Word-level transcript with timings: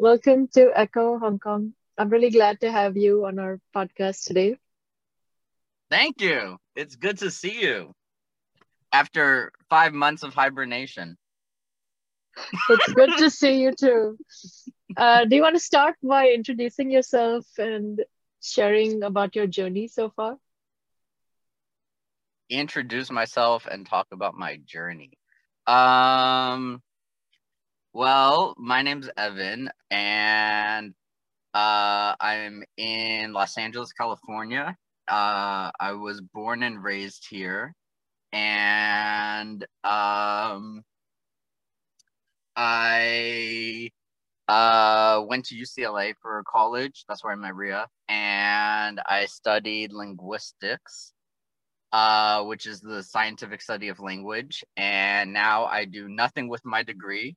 welcome 0.00 0.48
to 0.48 0.70
Echo 0.74 1.18
Hong 1.18 1.38
Kong. 1.38 1.74
I'm 1.98 2.08
really 2.10 2.30
glad 2.30 2.60
to 2.60 2.72
have 2.72 2.96
you 2.96 3.26
on 3.26 3.38
our 3.38 3.60
podcast 3.74 4.24
today. 4.24 4.56
Thank 5.90 6.20
you. 6.20 6.58
It's 6.74 6.96
good 6.96 7.18
to 7.18 7.30
see 7.30 7.60
you 7.62 7.94
after 8.92 9.52
five 9.68 9.92
months 9.92 10.22
of 10.22 10.34
hibernation. 10.34 11.16
It's 12.68 12.92
good 12.92 13.16
to 13.18 13.30
see 13.30 13.60
you 13.62 13.72
too. 13.74 14.18
Uh, 14.96 15.24
do 15.24 15.36
you 15.36 15.42
want 15.42 15.56
to 15.56 15.60
start 15.60 15.96
by 16.02 16.28
introducing 16.28 16.90
yourself 16.90 17.46
and 17.58 18.02
sharing 18.42 19.02
about 19.02 19.34
your 19.36 19.46
journey 19.46 19.88
so 19.88 20.10
far? 20.10 20.36
Introduce 22.50 23.10
myself 23.10 23.66
and 23.66 23.86
talk 23.86 24.08
about 24.12 24.34
my 24.34 24.56
journey. 24.64 25.12
Um, 25.66 26.82
well, 27.92 28.54
my 28.58 28.82
name's 28.82 29.10
Evan, 29.16 29.70
and 29.90 30.94
uh, 31.54 32.14
I'm 32.20 32.62
in 32.76 33.32
Los 33.32 33.58
Angeles, 33.58 33.92
California. 33.92 34.76
Uh, 35.08 35.70
I 35.80 35.92
was 35.92 36.20
born 36.20 36.62
and 36.62 36.82
raised 36.82 37.26
here, 37.28 37.74
and 38.32 39.64
um, 39.82 40.82
I 42.56 43.90
uh, 44.48 45.22
went 45.26 45.46
to 45.46 45.56
UCLA 45.56 46.14
for 46.22 46.42
college. 46.46 47.04
That's 47.08 47.24
where 47.24 47.32
I 47.32 47.36
met 47.36 47.56
Riya, 47.56 47.86
and 48.08 49.00
I 49.08 49.26
studied 49.26 49.92
linguistics, 49.92 51.12
uh, 51.92 52.44
which 52.44 52.66
is 52.66 52.80
the 52.80 53.02
scientific 53.02 53.60
study 53.62 53.88
of 53.88 53.98
language. 54.00 54.62
And 54.76 55.32
now 55.32 55.64
I 55.64 55.86
do 55.86 56.08
nothing 56.08 56.48
with 56.48 56.64
my 56.64 56.82
degree, 56.84 57.36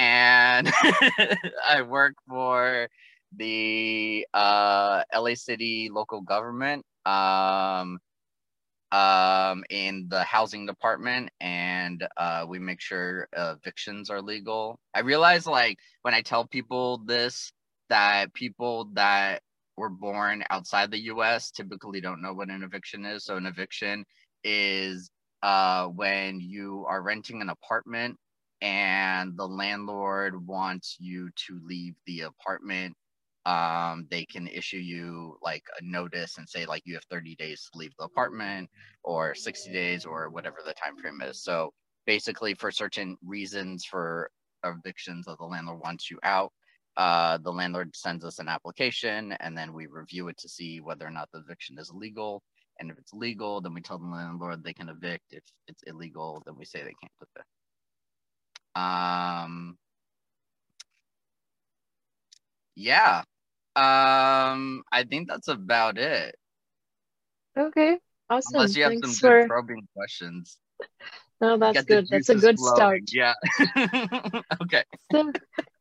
and 0.00 0.72
I 1.68 1.82
work 1.82 2.14
for 2.26 2.88
the 3.36 4.26
uh, 4.32 5.02
LA 5.14 5.34
City 5.34 5.90
local 5.92 6.22
government 6.22 6.86
um, 7.04 7.98
um, 8.92 9.62
in 9.68 10.06
the 10.08 10.24
housing 10.24 10.64
department, 10.64 11.28
and 11.40 12.06
uh, 12.16 12.46
we 12.48 12.58
make 12.58 12.80
sure 12.80 13.28
evictions 13.36 14.08
are 14.08 14.22
legal. 14.22 14.80
I 14.94 15.00
realize, 15.00 15.46
like, 15.46 15.76
when 16.00 16.14
I 16.14 16.22
tell 16.22 16.46
people 16.46 17.02
this, 17.04 17.52
that 17.90 18.32
people 18.32 18.88
that 18.94 19.42
were 19.76 19.90
born 19.90 20.44
outside 20.48 20.90
the 20.90 21.04
US 21.12 21.50
typically 21.50 22.00
don't 22.00 22.22
know 22.22 22.32
what 22.32 22.48
an 22.48 22.62
eviction 22.62 23.04
is. 23.04 23.24
So, 23.24 23.36
an 23.36 23.44
eviction 23.44 24.06
is 24.44 25.10
uh, 25.42 25.86
when 25.88 26.40
you 26.40 26.86
are 26.88 27.02
renting 27.02 27.42
an 27.42 27.50
apartment 27.50 28.16
and 28.62 29.36
the 29.36 29.46
landlord 29.46 30.46
wants 30.46 30.96
you 31.00 31.30
to 31.36 31.60
leave 31.64 31.94
the 32.06 32.22
apartment 32.22 32.96
um, 33.46 34.06
they 34.10 34.24
can 34.24 34.46
issue 34.46 34.76
you 34.78 35.38
like 35.42 35.64
a 35.80 35.84
notice 35.84 36.36
and 36.38 36.48
say 36.48 36.66
like 36.66 36.82
you 36.84 36.94
have 36.94 37.04
30 37.10 37.36
days 37.36 37.68
to 37.72 37.78
leave 37.78 37.92
the 37.98 38.04
apartment 38.04 38.68
or 39.02 39.34
60 39.34 39.72
days 39.72 40.04
or 40.04 40.28
whatever 40.28 40.58
the 40.64 40.74
time 40.74 40.96
frame 40.96 41.20
is. 41.22 41.42
So 41.42 41.72
basically 42.06 42.54
for 42.54 42.70
certain 42.70 43.16
reasons 43.24 43.84
for 43.84 44.30
evictions 44.64 45.24
that 45.26 45.38
the 45.38 45.44
landlord 45.44 45.80
wants 45.82 46.10
you 46.10 46.18
out, 46.22 46.52
uh, 46.96 47.38
the 47.38 47.52
landlord 47.52 47.96
sends 47.96 48.24
us 48.24 48.40
an 48.40 48.48
application 48.48 49.32
and 49.40 49.56
then 49.56 49.72
we 49.72 49.86
review 49.86 50.28
it 50.28 50.36
to 50.38 50.48
see 50.48 50.80
whether 50.80 51.06
or 51.06 51.10
not 51.10 51.30
the 51.32 51.40
eviction 51.40 51.78
is 51.78 51.90
legal. 51.94 52.42
And 52.78 52.90
if 52.90 52.98
it's 52.98 53.12
legal, 53.14 53.60
then 53.60 53.74
we 53.74 53.80
tell 53.80 53.98
the 53.98 54.06
landlord 54.06 54.62
they 54.62 54.74
can 54.74 54.88
evict. 54.88 55.24
If 55.32 55.42
it's 55.66 55.82
illegal, 55.86 56.42
then 56.44 56.56
we 56.58 56.64
say 56.64 56.80
they 56.80 56.94
can't 57.00 57.12
evict. 57.20 57.48
Um, 58.74 59.76
yeah. 62.74 63.22
Um, 63.76 64.82
I 64.90 65.04
think 65.08 65.28
that's 65.28 65.48
about 65.48 65.98
it. 65.98 66.34
Okay, 67.56 67.98
awesome. 68.28 68.54
Unless 68.54 68.76
you 68.76 68.84
have 68.84 68.92
Thanks 68.92 69.08
some 69.08 69.30
for. 69.30 69.40
good 69.40 69.48
probing 69.48 69.88
questions. 69.94 70.58
No, 71.40 71.56
that's 71.56 71.82
good. 71.84 72.06
That's 72.10 72.28
a 72.28 72.34
good 72.34 72.58
flowing. 72.58 72.76
start. 72.76 73.02
Yeah. 73.12 73.34
okay. 74.62 74.84
So, 75.10 75.32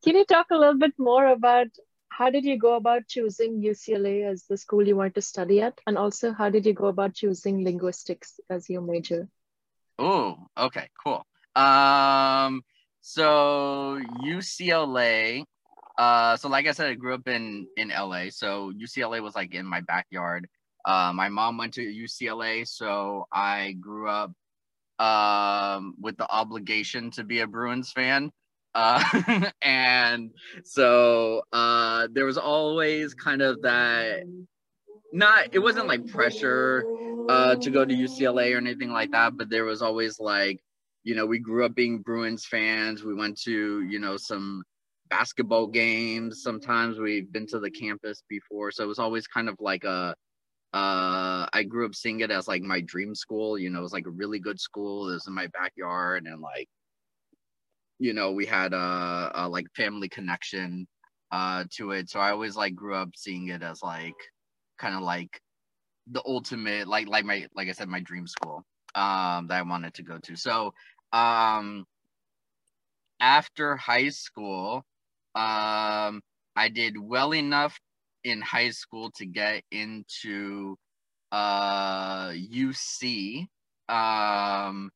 can 0.03 0.15
you 0.15 0.25
talk 0.25 0.47
a 0.51 0.57
little 0.57 0.77
bit 0.77 0.93
more 0.97 1.27
about 1.27 1.67
how 2.07 2.29
did 2.29 2.45
you 2.45 2.57
go 2.57 2.75
about 2.75 3.07
choosing 3.07 3.61
UCLA 3.61 4.29
as 4.29 4.43
the 4.43 4.57
school 4.57 4.87
you 4.87 4.95
want 4.95 5.15
to 5.15 5.21
study 5.21 5.61
at? 5.61 5.79
And 5.87 5.97
also, 5.97 6.31
how 6.31 6.49
did 6.49 6.65
you 6.65 6.73
go 6.73 6.87
about 6.87 7.13
choosing 7.13 7.63
linguistics 7.63 8.39
as 8.49 8.69
your 8.69 8.81
major? 8.81 9.27
Oh, 9.97 10.47
okay, 10.57 10.89
cool. 11.03 11.25
Um, 11.55 12.61
so 13.09 13.99
UCLA. 14.23 15.43
Uh, 15.97 16.37
so 16.37 16.47
like 16.49 16.67
I 16.67 16.71
said, 16.71 16.89
I 16.89 16.93
grew 16.95 17.13
up 17.13 17.27
in 17.27 17.67
in 17.77 17.91
LA. 17.91 18.29
So 18.29 18.71
UCLA 18.73 19.21
was 19.21 19.35
like 19.35 19.53
in 19.53 19.65
my 19.65 19.81
backyard. 19.81 20.47
Uh, 20.85 21.11
my 21.13 21.29
mom 21.29 21.57
went 21.57 21.73
to 21.75 21.81
UCLA, 21.81 22.65
so 22.67 23.25
I 23.31 23.73
grew 23.79 24.09
up 24.09 24.31
um 24.99 25.95
with 26.01 26.17
the 26.17 26.29
obligation 26.31 27.11
to 27.11 27.23
be 27.23 27.39
a 27.41 27.47
Bruins 27.47 27.91
fan. 27.91 28.31
Uh, 28.75 29.03
and 29.61 30.31
so 30.63 31.41
uh, 31.53 32.07
there 32.11 32.25
was 32.25 32.37
always 32.37 33.13
kind 33.13 33.41
of 33.41 33.61
that. 33.61 34.23
Not, 35.11 35.49
it 35.51 35.59
wasn't 35.59 35.87
like 35.87 36.05
pressure 36.07 36.87
uh, 37.27 37.55
to 37.57 37.71
go 37.71 37.85
to 37.85 37.93
UCLA 37.93 38.53
or 38.53 38.57
anything 38.57 38.91
like 38.91 39.11
that, 39.11 39.37
but 39.37 39.49
there 39.49 39.65
was 39.65 39.81
always 39.81 40.19
like, 40.19 40.59
you 41.03 41.15
know, 41.15 41.25
we 41.25 41.39
grew 41.39 41.65
up 41.65 41.75
being 41.75 41.99
Bruins 41.99 42.45
fans. 42.45 43.03
We 43.03 43.13
went 43.13 43.39
to, 43.41 43.83
you 43.83 43.99
know, 43.99 44.17
some 44.17 44.63
basketball 45.09 45.67
games. 45.67 46.43
Sometimes 46.43 46.99
we've 46.99 47.31
been 47.31 47.47
to 47.47 47.59
the 47.59 47.71
campus 47.71 48.23
before. 48.29 48.71
So 48.71 48.83
it 48.83 48.87
was 48.87 48.99
always 48.99 49.27
kind 49.27 49.49
of 49.49 49.55
like 49.59 49.83
a, 49.83 50.15
uh, 50.73 51.47
I 51.51 51.65
grew 51.67 51.85
up 51.85 51.95
seeing 51.95 52.19
it 52.19 52.31
as 52.31 52.47
like 52.47 52.61
my 52.61 52.81
dream 52.81 53.15
school. 53.15 53.57
You 53.57 53.69
know, 53.69 53.79
it 53.79 53.83
was 53.83 53.93
like 53.93 54.07
a 54.07 54.11
really 54.11 54.39
good 54.39 54.59
school. 54.59 55.09
It 55.09 55.13
was 55.13 55.27
in 55.27 55.33
my 55.33 55.47
backyard 55.47 56.27
and 56.27 56.41
like, 56.41 56.67
you 57.97 58.13
know, 58.13 58.31
we 58.31 58.45
had 58.45 58.73
a, 58.73 59.31
a 59.33 59.49
like 59.49 59.67
family 59.75 60.09
connection 60.09 60.87
uh 61.31 61.63
to 61.71 61.91
it. 61.91 62.09
So 62.09 62.19
I 62.19 62.31
always 62.31 62.55
like 62.55 62.75
grew 62.75 62.95
up 62.95 63.09
seeing 63.15 63.49
it 63.49 63.61
as 63.61 63.83
like 63.83 64.15
kind 64.79 64.95
of 64.95 65.01
like 65.01 65.39
the 66.11 66.23
ultimate 66.25 66.87
like 66.87 67.07
like 67.07 67.23
my 67.25 67.45
like 67.55 67.69
I 67.69 67.71
said 67.71 67.87
my 67.87 67.99
dream 67.99 68.25
school 68.25 68.65
um 68.95 69.47
that 69.47 69.59
I 69.59 69.61
wanted 69.63 69.93
to 69.95 70.03
go 70.03 70.17
to. 70.19 70.35
So 70.35 70.73
um 71.13 71.85
after 73.19 73.75
high 73.75 74.09
school 74.09 74.83
um 75.35 76.21
I 76.55 76.69
did 76.73 76.95
well 76.97 77.33
enough 77.33 77.79
in 78.23 78.41
high 78.41 78.71
school 78.71 79.11
to 79.17 79.25
get 79.25 79.63
into 79.71 80.75
uh 81.31 82.29
UC 82.29 83.47
um 83.89 84.91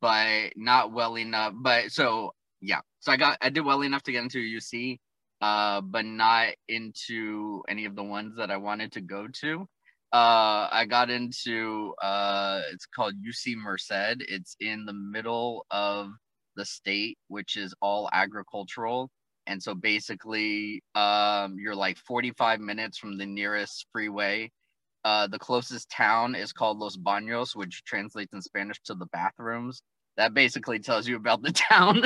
but 0.00 0.52
not 0.56 0.92
well 0.92 1.16
enough 1.16 1.54
but 1.56 1.90
so 1.90 2.32
yeah 2.60 2.80
so 3.00 3.12
I 3.12 3.16
got 3.16 3.38
I 3.40 3.50
did 3.50 3.64
well 3.64 3.82
enough 3.82 4.02
to 4.04 4.12
get 4.12 4.22
into 4.22 4.38
UC 4.38 4.98
uh 5.40 5.80
but 5.80 6.04
not 6.04 6.48
into 6.68 7.62
any 7.68 7.86
of 7.86 7.96
the 7.96 8.04
ones 8.04 8.36
that 8.36 8.50
I 8.50 8.58
wanted 8.58 8.92
to 8.92 9.00
go 9.00 9.26
to 9.40 9.66
uh 10.12 10.68
I 10.72 10.86
got 10.88 11.10
into 11.10 11.94
uh 12.02 12.62
it's 12.72 12.86
called 12.86 13.14
UC 13.24 13.56
Merced. 13.56 14.22
It's 14.28 14.56
in 14.60 14.84
the 14.86 14.92
middle 14.92 15.66
of 15.70 16.10
the 16.56 16.64
state, 16.64 17.18
which 17.28 17.56
is 17.56 17.74
all 17.80 18.08
agricultural. 18.12 19.10
And 19.46 19.62
so 19.62 19.74
basically 19.74 20.82
um 20.94 21.56
you're 21.58 21.76
like 21.76 21.98
45 21.98 22.60
minutes 22.60 22.98
from 22.98 23.18
the 23.18 23.26
nearest 23.26 23.86
freeway. 23.92 24.50
Uh 25.04 25.26
the 25.28 25.38
closest 25.38 25.90
town 25.90 26.34
is 26.34 26.52
called 26.52 26.78
Los 26.78 26.96
Baños, 26.96 27.54
which 27.54 27.84
translates 27.84 28.32
in 28.32 28.42
Spanish 28.42 28.80
to 28.86 28.94
the 28.94 29.06
bathrooms. 29.06 29.82
That 30.16 30.34
basically 30.34 30.78
tells 30.78 31.08
you 31.08 31.16
about 31.16 31.42
the 31.42 31.52
town 31.70 32.02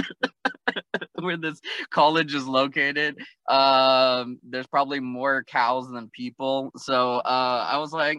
where 1.15 1.37
this 1.37 1.61
college 1.91 2.35
is 2.35 2.47
located. 2.47 3.17
Um, 3.49 4.39
there's 4.43 4.67
probably 4.67 5.01
more 5.01 5.45
cows 5.45 5.91
than 5.91 6.11
people. 6.11 6.71
So 6.77 7.17
uh, 7.19 7.69
I 7.71 7.79
was 7.79 7.93
like, 7.93 8.19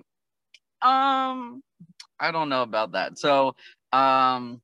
um, 0.81 1.62
I 2.19 2.31
don't 2.31 2.50
know 2.50 2.63
about 2.63 2.94
that. 2.94 3.18
So 3.18 3.56
um, 3.94 4.62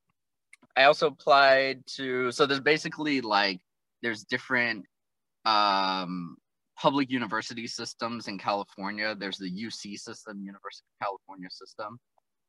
I 0.76 0.84
also 0.84 1.08
applied 1.08 1.86
to. 1.96 2.32
So 2.32 2.46
there's 2.46 2.60
basically 2.60 3.22
like 3.22 3.60
there's 4.02 4.24
different 4.24 4.86
um 5.44 6.38
public 6.78 7.12
university 7.12 7.68
systems 7.68 8.28
in 8.28 8.38
California. 8.38 9.16
There's 9.16 9.38
the 9.38 9.50
UC 9.50 10.00
system, 10.00 10.42
University 10.42 10.86
of 11.00 11.06
California 11.06 11.50
system. 11.52 12.00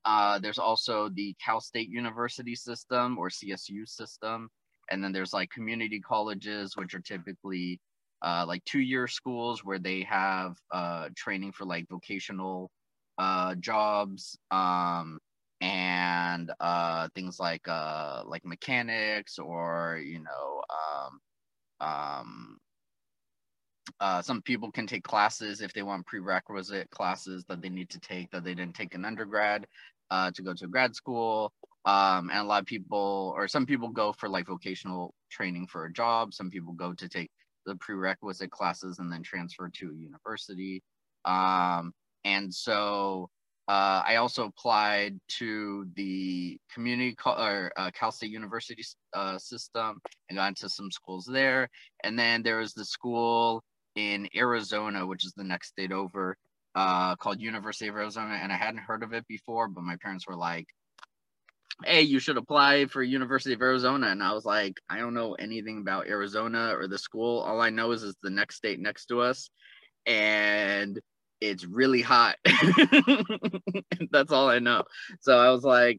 Uh, 0.04 0.38
there's 0.38 0.58
also 0.58 1.08
the 1.08 1.34
Cal 1.44 1.60
State 1.60 1.88
University 1.88 2.54
system 2.54 3.19
or 3.19 3.28
CSU 3.28 3.87
system. 3.88 4.49
And 4.90 5.02
then 5.02 5.12
there's 5.12 5.32
like 5.32 5.50
community 5.50 6.00
colleges, 6.00 6.76
which 6.76 6.94
are 6.94 7.00
typically 7.00 7.81
uh, 8.22 8.44
like 8.46 8.64
two 8.64 8.81
year 8.81 9.06
schools 9.06 9.64
where 9.64 9.78
they 9.78 10.02
have 10.02 10.56
uh, 10.72 11.08
training 11.16 11.52
for 11.52 11.64
like 11.64 11.88
vocational 11.88 12.70
uh, 13.19 13.54
jobs 13.56 14.38
um, 14.50 15.19
and 15.60 16.50
uh, 16.60 17.08
things 17.14 17.38
like 17.38 17.66
like 17.69 18.44
mechanics 18.44 19.38
or, 19.38 20.00
you 20.05 20.19
know, 20.20 20.62
um, 20.70 21.20
um, 21.81 22.58
uh, 24.00 24.23
some 24.23 24.43
people 24.43 24.70
can 24.70 24.87
take 24.87 25.05
classes 25.05 25.61
if 25.61 25.73
they 25.73 25.82
want 25.82 26.06
prerequisite 26.06 26.90
classes 26.90 27.44
that 27.49 27.61
they 27.61 27.69
need 27.69 27.90
to 27.90 28.00
take 28.00 28.31
that 28.31 28.44
they 28.44 28.55
didn't 28.55 28.75
take 28.75 28.94
in 28.94 29.05
undergrad 29.05 29.67
uh, 30.11 30.31
to 30.32 30.43
go 30.43 30.55
to 30.55 30.67
grad 30.67 30.94
school. 30.94 31.52
Um, 31.84 32.31
and 32.31 32.38
a 32.38 32.44
lot 32.44 32.61
of 32.61 32.67
people, 32.67 33.32
or 33.37 33.49
some 33.49 33.67
people 33.67 33.88
go 33.88 34.12
for 34.12 34.29
like 34.29 34.46
vocational 34.46 35.14
training 35.31 35.67
for 35.67 35.87
a 35.87 35.93
job. 35.93 36.32
Some 36.32 36.50
people 36.50 36.73
go 36.75 36.93
to 36.93 37.08
take 37.08 37.31
the 37.67 37.75
prerequisite 37.76 38.50
classes 38.50 38.99
and 38.99 39.12
then 39.12 39.23
transfer 39.23 39.69
to 39.69 39.90
a 39.90 39.94
university. 39.94 40.82
Um, 41.25 41.93
and 42.25 42.52
so 42.55 43.31
uh, 43.69 44.02
I 44.05 44.17
also 44.17 44.46
applied 44.46 45.19
to 45.38 45.87
the 45.94 46.58
community 46.73 47.14
co- 47.14 47.32
or 47.32 47.73
uh, 47.76 47.90
Cal 47.93 48.12
State 48.12 48.31
University 48.31 48.84
uh, 49.14 49.38
system 49.38 50.00
and 50.29 50.37
got 50.37 50.49
into 50.49 50.69
some 50.69 50.90
schools 50.90 51.25
there. 51.25 51.69
And 52.05 52.19
then 52.19 52.43
there 52.43 52.58
was 52.58 52.75
the 52.75 52.84
school 52.84 53.62
in 53.94 54.29
Arizona, 54.35 55.06
which 55.06 55.25
is 55.25 55.33
the 55.35 55.44
next 55.44 55.69
state 55.69 55.93
over, 55.93 56.37
uh, 56.75 57.17
called 57.17 57.41
University 57.41 57.89
of 57.89 57.97
Arizona. 57.97 58.39
And 58.43 58.53
I 58.53 58.56
hadn't 58.56 58.81
heard 58.81 59.03
of 59.03 59.12
it 59.12 59.27
before, 59.27 59.69
but 59.69 59.85
my 59.85 59.97
parents 60.03 60.27
were 60.27 60.37
like, 60.37 60.67
hey, 61.85 62.03
you 62.03 62.19
should 62.19 62.37
apply 62.37 62.87
for 62.87 63.03
University 63.03 63.55
of 63.55 63.62
Arizona. 63.62 64.09
And 64.09 64.23
I 64.23 64.33
was 64.33 64.44
like, 64.44 64.79
I 64.89 64.99
don't 64.99 65.15
know 65.15 65.35
anything 65.35 65.79
about 65.79 66.06
Arizona 66.06 66.75
or 66.77 66.87
the 66.87 66.99
school. 66.99 67.41
All 67.41 67.61
I 67.61 67.71
know 67.71 67.93
is 67.93 68.03
it's 68.03 68.19
the 68.23 68.31
next 68.31 68.56
state 68.56 68.81
next 68.81 69.06
to 69.06 69.21
us. 69.21 69.50
And 70.06 71.00
it's 71.41 71.65
really 71.65 72.03
hot. 72.03 72.37
That's 74.11 74.33
all 74.33 74.49
I 74.49 74.61
know. 74.61 74.85
So 75.21 75.37
I 75.37 75.50
was 75.50 75.65
like, 75.65 75.99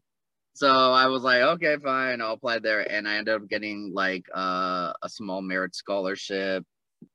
so 0.54 0.68
I 0.68 1.06
was 1.06 1.22
like, 1.22 1.42
okay, 1.42 1.76
fine, 1.82 2.20
I'll 2.20 2.34
apply 2.34 2.60
there. 2.60 2.80
And 2.80 3.08
I 3.08 3.16
ended 3.16 3.34
up 3.34 3.48
getting 3.48 3.92
like 3.92 4.24
uh, 4.34 4.92
a 5.02 5.08
small 5.08 5.42
merit 5.42 5.74
scholarship. 5.74 6.64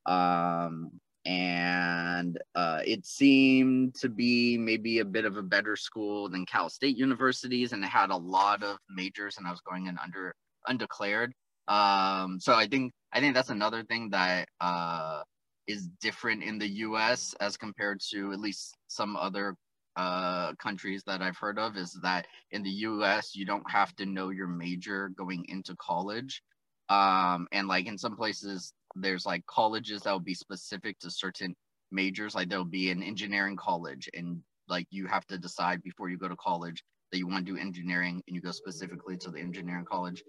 Um, 0.05 0.91
and 1.25 2.39
uh, 2.55 2.81
it 2.85 3.05
seemed 3.05 3.93
to 3.95 4.09
be 4.09 4.57
maybe 4.57 4.99
a 4.99 5.05
bit 5.05 5.25
of 5.25 5.37
a 5.37 5.43
better 5.43 5.75
school 5.75 6.29
than 6.29 6.45
Cal 6.45 6.69
State 6.69 6.97
universities, 6.97 7.73
and 7.73 7.83
it 7.83 7.89
had 7.89 8.09
a 8.09 8.17
lot 8.17 8.63
of 8.63 8.77
majors, 8.89 9.37
and 9.37 9.45
I 9.45 9.51
was 9.51 9.61
going 9.61 9.87
in 9.87 9.97
under 10.03 10.33
undeclared. 10.67 11.33
Um, 11.67 12.39
so 12.39 12.53
I 12.55 12.67
think 12.67 12.93
I 13.13 13.19
think 13.19 13.35
that's 13.35 13.49
another 13.49 13.83
thing 13.83 14.09
that 14.09 14.47
uh, 14.59 15.21
is 15.67 15.87
different 16.01 16.43
in 16.43 16.57
the 16.57 16.69
U.S. 16.87 17.35
as 17.39 17.57
compared 17.57 18.01
to 18.11 18.31
at 18.31 18.39
least 18.39 18.75
some 18.87 19.15
other 19.15 19.55
uh, 19.95 20.53
countries 20.55 21.03
that 21.05 21.21
I've 21.21 21.37
heard 21.37 21.59
of. 21.59 21.77
Is 21.77 21.99
that 22.01 22.25
in 22.51 22.63
the 22.63 22.69
U.S. 22.69 23.35
you 23.35 23.45
don't 23.45 23.69
have 23.69 23.95
to 23.97 24.05
know 24.05 24.29
your 24.29 24.47
major 24.47 25.09
going 25.09 25.45
into 25.49 25.75
college, 25.75 26.41
um, 26.89 27.47
and 27.51 27.67
like 27.67 27.85
in 27.85 27.97
some 27.97 28.15
places 28.15 28.73
there's 28.95 29.25
like 29.25 29.45
colleges 29.45 30.01
that 30.03 30.11
will 30.11 30.19
be 30.19 30.33
specific 30.33 30.99
to 30.99 31.11
certain 31.11 31.55
majors. 31.91 32.35
Like 32.35 32.49
there'll 32.49 32.65
be 32.65 32.91
an 32.91 33.03
engineering 33.03 33.57
college, 33.57 34.09
and 34.13 34.41
like 34.67 34.87
you 34.91 35.07
have 35.07 35.25
to 35.27 35.37
decide 35.37 35.81
before 35.83 36.09
you 36.09 36.17
go 36.17 36.27
to 36.27 36.35
college 36.35 36.83
that 37.11 37.17
you 37.17 37.27
want 37.27 37.45
to 37.45 37.51
do 37.53 37.59
engineering, 37.59 38.21
and 38.27 38.35
you 38.35 38.41
go 38.41 38.51
specifically 38.51 39.17
to 39.17 39.31
the 39.31 39.39
engineering 39.39 39.85
college. 39.89 40.23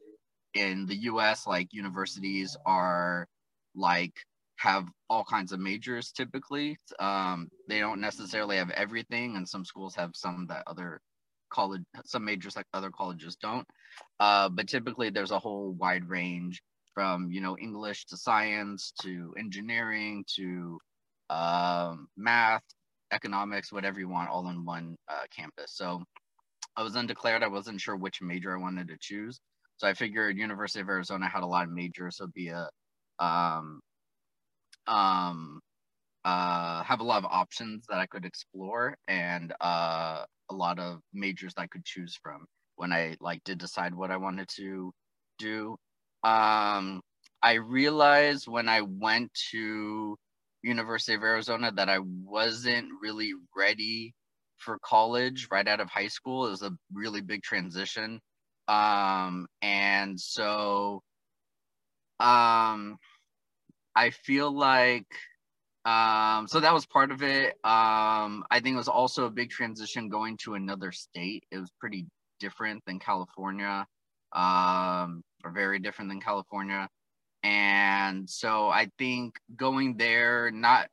In 0.54 0.86
the 0.86 0.96
U.S., 0.96 1.46
like 1.46 1.68
universities 1.72 2.56
are 2.66 3.26
like 3.74 4.12
have 4.56 4.86
all 5.08 5.24
kinds 5.24 5.52
of 5.52 5.60
majors 5.60 6.12
typically. 6.12 6.76
Um, 6.98 7.48
they 7.68 7.78
don't 7.78 8.00
necessarily 8.00 8.56
have 8.56 8.70
everything, 8.70 9.36
and 9.36 9.48
some 9.48 9.64
schools 9.64 9.94
have 9.96 10.10
some 10.14 10.46
that 10.48 10.64
other 10.66 11.00
college, 11.50 11.82
some 12.04 12.24
majors 12.24 12.56
like 12.56 12.66
other 12.74 12.90
colleges 12.90 13.36
don't. 13.36 13.66
Uh, 14.18 14.48
but 14.48 14.68
typically, 14.68 15.10
there's 15.10 15.30
a 15.30 15.38
whole 15.38 15.72
wide 15.72 16.08
range 16.08 16.62
from 17.00 17.30
you 17.30 17.40
know 17.40 17.56
English 17.56 18.04
to 18.04 18.14
science 18.14 18.92
to 19.00 19.32
engineering 19.38 20.22
to 20.36 20.78
um, 21.30 22.08
math, 22.14 22.62
economics, 23.10 23.72
whatever 23.72 23.98
you 23.98 24.08
want, 24.08 24.28
all 24.28 24.46
in 24.50 24.66
one 24.66 24.96
uh, 25.08 25.22
campus. 25.34 25.72
So 25.72 26.02
I 26.76 26.82
was 26.82 26.96
undeclared. 26.96 27.42
I 27.42 27.48
wasn't 27.48 27.80
sure 27.80 27.96
which 27.96 28.20
major 28.20 28.54
I 28.54 28.60
wanted 28.60 28.88
to 28.88 28.98
choose. 29.00 29.40
So 29.78 29.88
I 29.88 29.94
figured 29.94 30.36
University 30.36 30.82
of 30.82 30.90
Arizona 30.90 31.26
had 31.26 31.42
a 31.42 31.46
lot 31.46 31.64
of 31.64 31.70
majors, 31.70 32.18
so 32.18 32.26
be 32.34 32.48
a 32.48 32.68
um, 33.18 33.80
um, 34.86 35.60
uh, 36.26 36.82
have 36.82 37.00
a 37.00 37.04
lot 37.04 37.24
of 37.24 37.30
options 37.30 37.86
that 37.88 37.98
I 37.98 38.06
could 38.08 38.26
explore 38.26 38.94
and 39.08 39.54
uh, 39.62 40.24
a 40.50 40.54
lot 40.54 40.78
of 40.78 41.00
majors 41.14 41.54
that 41.54 41.62
I 41.62 41.66
could 41.68 41.86
choose 41.86 42.18
from 42.22 42.44
when 42.76 42.92
I 42.92 43.16
like 43.20 43.42
did 43.44 43.56
decide 43.56 43.94
what 43.94 44.10
I 44.10 44.18
wanted 44.18 44.48
to 44.56 44.92
do 45.38 45.78
um, 46.24 47.00
I 47.42 47.54
realized 47.54 48.46
when 48.46 48.68
I 48.68 48.82
went 48.82 49.32
to 49.50 50.16
University 50.62 51.14
of 51.14 51.22
Arizona 51.22 51.72
that 51.72 51.88
I 51.88 51.98
wasn't 51.98 52.88
really 53.02 53.32
ready 53.56 54.14
for 54.58 54.78
college 54.84 55.48
right 55.50 55.66
out 55.66 55.80
of 55.80 55.88
high 55.88 56.08
school. 56.08 56.46
It 56.46 56.50
was 56.50 56.62
a 56.62 56.72
really 56.92 57.22
big 57.22 57.42
transition. 57.42 58.20
Um, 58.68 59.46
and 59.62 60.20
so 60.20 61.02
um, 62.20 62.98
I 63.96 64.10
feel 64.10 64.52
like 64.52 65.06
um, 65.86 66.46
so 66.46 66.60
that 66.60 66.74
was 66.74 66.84
part 66.84 67.10
of 67.10 67.22
it. 67.22 67.54
Um, 67.64 68.44
I 68.50 68.60
think 68.60 68.74
it 68.74 68.76
was 68.76 68.88
also 68.88 69.24
a 69.24 69.30
big 69.30 69.48
transition 69.48 70.10
going 70.10 70.36
to 70.44 70.54
another 70.54 70.92
state. 70.92 71.44
It 71.50 71.58
was 71.58 71.70
pretty 71.80 72.06
different 72.38 72.84
than 72.86 72.98
California 72.98 73.86
um, 74.32 75.22
are 75.44 75.52
very 75.52 75.78
different 75.78 76.10
than 76.10 76.20
California. 76.20 76.88
And 77.42 78.28
so 78.28 78.68
I 78.68 78.90
think 78.98 79.38
going 79.56 79.96
there, 79.96 80.50
not 80.50 80.88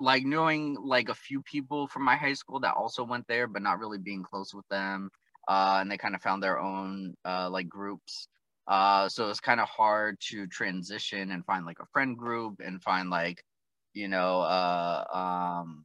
like 0.00 0.24
knowing 0.24 0.76
like 0.82 1.08
a 1.08 1.14
few 1.14 1.42
people 1.42 1.86
from 1.86 2.02
my 2.02 2.16
high 2.16 2.32
school 2.32 2.60
that 2.60 2.74
also 2.74 3.04
went 3.04 3.26
there, 3.28 3.46
but 3.46 3.62
not 3.62 3.78
really 3.78 3.98
being 3.98 4.22
close 4.22 4.54
with 4.54 4.66
them. 4.68 5.10
Uh, 5.48 5.78
and 5.80 5.90
they 5.90 5.98
kind 5.98 6.14
of 6.14 6.22
found 6.22 6.42
their 6.42 6.58
own 6.58 7.14
uh, 7.24 7.48
like 7.50 7.68
groups. 7.68 8.28
Uh, 8.66 9.08
so 9.08 9.28
it's 9.28 9.40
kind 9.40 9.60
of 9.60 9.68
hard 9.68 10.18
to 10.20 10.46
transition 10.46 11.32
and 11.32 11.44
find 11.44 11.66
like 11.66 11.80
a 11.80 11.86
friend 11.92 12.16
group 12.16 12.60
and 12.64 12.82
find 12.82 13.10
like, 13.10 13.44
you 13.92 14.08
know, 14.08 14.40
uh, 14.40 15.04
um, 15.12 15.84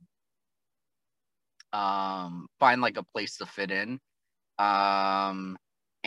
um, 1.74 2.48
find 2.60 2.82
like 2.82 2.98
a 2.98 3.04
place 3.04 3.38
to 3.38 3.46
fit 3.46 3.72
in. 3.72 4.00
Um, 4.60 5.58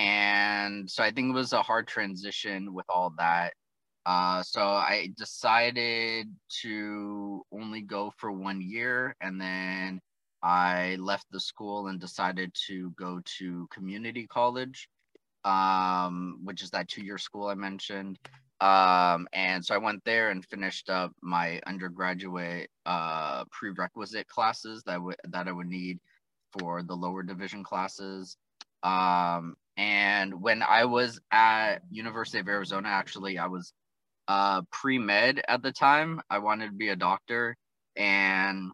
and 0.00 0.90
so 0.90 1.02
I 1.02 1.10
think 1.10 1.28
it 1.28 1.34
was 1.34 1.52
a 1.52 1.62
hard 1.62 1.86
transition 1.86 2.72
with 2.72 2.86
all 2.88 3.12
that. 3.18 3.52
Uh, 4.06 4.42
so 4.42 4.62
I 4.62 5.10
decided 5.14 6.34
to 6.62 7.44
only 7.52 7.82
go 7.82 8.10
for 8.16 8.32
one 8.32 8.62
year, 8.62 9.14
and 9.20 9.38
then 9.38 10.00
I 10.42 10.96
left 10.98 11.26
the 11.30 11.38
school 11.38 11.88
and 11.88 12.00
decided 12.00 12.50
to 12.66 12.94
go 12.98 13.20
to 13.38 13.68
community 13.70 14.26
college, 14.26 14.88
um, 15.44 16.40
which 16.44 16.62
is 16.62 16.70
that 16.70 16.88
two-year 16.88 17.18
school 17.18 17.48
I 17.48 17.54
mentioned. 17.54 18.18
Um, 18.62 19.28
and 19.34 19.62
so 19.62 19.74
I 19.74 19.78
went 19.78 20.02
there 20.06 20.30
and 20.30 20.42
finished 20.46 20.88
up 20.88 21.12
my 21.20 21.60
undergraduate 21.66 22.70
uh, 22.86 23.44
prerequisite 23.50 24.28
classes 24.28 24.82
that 24.84 24.98
that 25.28 25.46
I 25.46 25.52
would 25.52 25.68
need 25.68 25.98
for 26.58 26.82
the 26.82 26.96
lower 26.96 27.22
division 27.22 27.62
classes. 27.62 28.38
Um, 28.82 29.56
and 29.76 30.40
when 30.40 30.62
I 30.62 30.84
was 30.84 31.20
at 31.30 31.78
University 31.90 32.38
of 32.38 32.48
Arizona, 32.48 32.88
actually, 32.88 33.38
I 33.38 33.46
was 33.46 33.72
uh, 34.28 34.62
pre-med 34.70 35.42
at 35.48 35.62
the 35.62 35.72
time. 35.72 36.20
I 36.30 36.38
wanted 36.38 36.66
to 36.66 36.72
be 36.72 36.88
a 36.88 36.96
doctor. 36.96 37.56
And 37.96 38.70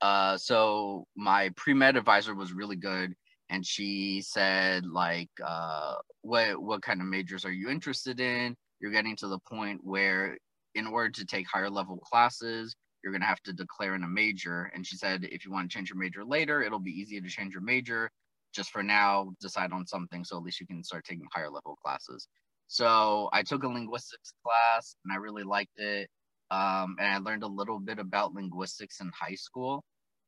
uh, 0.00 0.36
so 0.36 1.06
my 1.16 1.50
pre-med 1.56 1.96
advisor 1.96 2.34
was 2.34 2.52
really 2.52 2.76
good. 2.76 3.14
And 3.50 3.64
she 3.64 4.22
said, 4.22 4.86
like, 4.86 5.30
uh, 5.44 5.94
what, 6.22 6.60
what 6.60 6.82
kind 6.82 7.00
of 7.00 7.06
majors 7.06 7.44
are 7.44 7.52
you 7.52 7.68
interested 7.68 8.20
in? 8.20 8.56
You're 8.80 8.92
getting 8.92 9.16
to 9.16 9.28
the 9.28 9.38
point 9.48 9.80
where 9.82 10.36
in 10.74 10.86
order 10.86 11.10
to 11.10 11.26
take 11.26 11.46
higher 11.46 11.70
level 11.70 11.98
classes, 11.98 12.74
you're 13.02 13.12
going 13.12 13.22
to 13.22 13.26
have 13.26 13.42
to 13.42 13.52
declare 13.52 13.94
in 13.94 14.02
a 14.02 14.08
major. 14.08 14.70
And 14.74 14.86
she 14.86 14.96
said, 14.96 15.24
if 15.24 15.44
you 15.44 15.52
want 15.52 15.70
to 15.70 15.74
change 15.74 15.90
your 15.90 15.98
major 15.98 16.24
later, 16.24 16.62
it'll 16.62 16.78
be 16.78 16.90
easy 16.90 17.20
to 17.20 17.28
change 17.28 17.52
your 17.52 17.62
major 17.62 18.10
just 18.54 18.70
for 18.70 18.82
now 18.82 19.30
decide 19.40 19.72
on 19.72 19.86
something 19.86 20.24
so 20.24 20.36
at 20.36 20.42
least 20.42 20.60
you 20.60 20.66
can 20.66 20.82
start 20.82 21.04
taking 21.04 21.26
higher 21.32 21.50
level 21.50 21.76
classes. 21.82 22.28
So 22.68 23.28
i 23.32 23.42
took 23.42 23.62
a 23.64 23.68
linguistics 23.68 24.32
class 24.44 24.96
and 25.04 25.12
i 25.12 25.16
really 25.16 25.42
liked 25.42 25.78
it 25.78 26.08
um, 26.50 26.96
and 26.98 27.12
i 27.12 27.18
learned 27.18 27.42
a 27.42 27.48
little 27.48 27.78
bit 27.78 27.98
about 27.98 28.34
linguistics 28.34 29.00
in 29.00 29.10
high 29.18 29.34
school. 29.34 29.84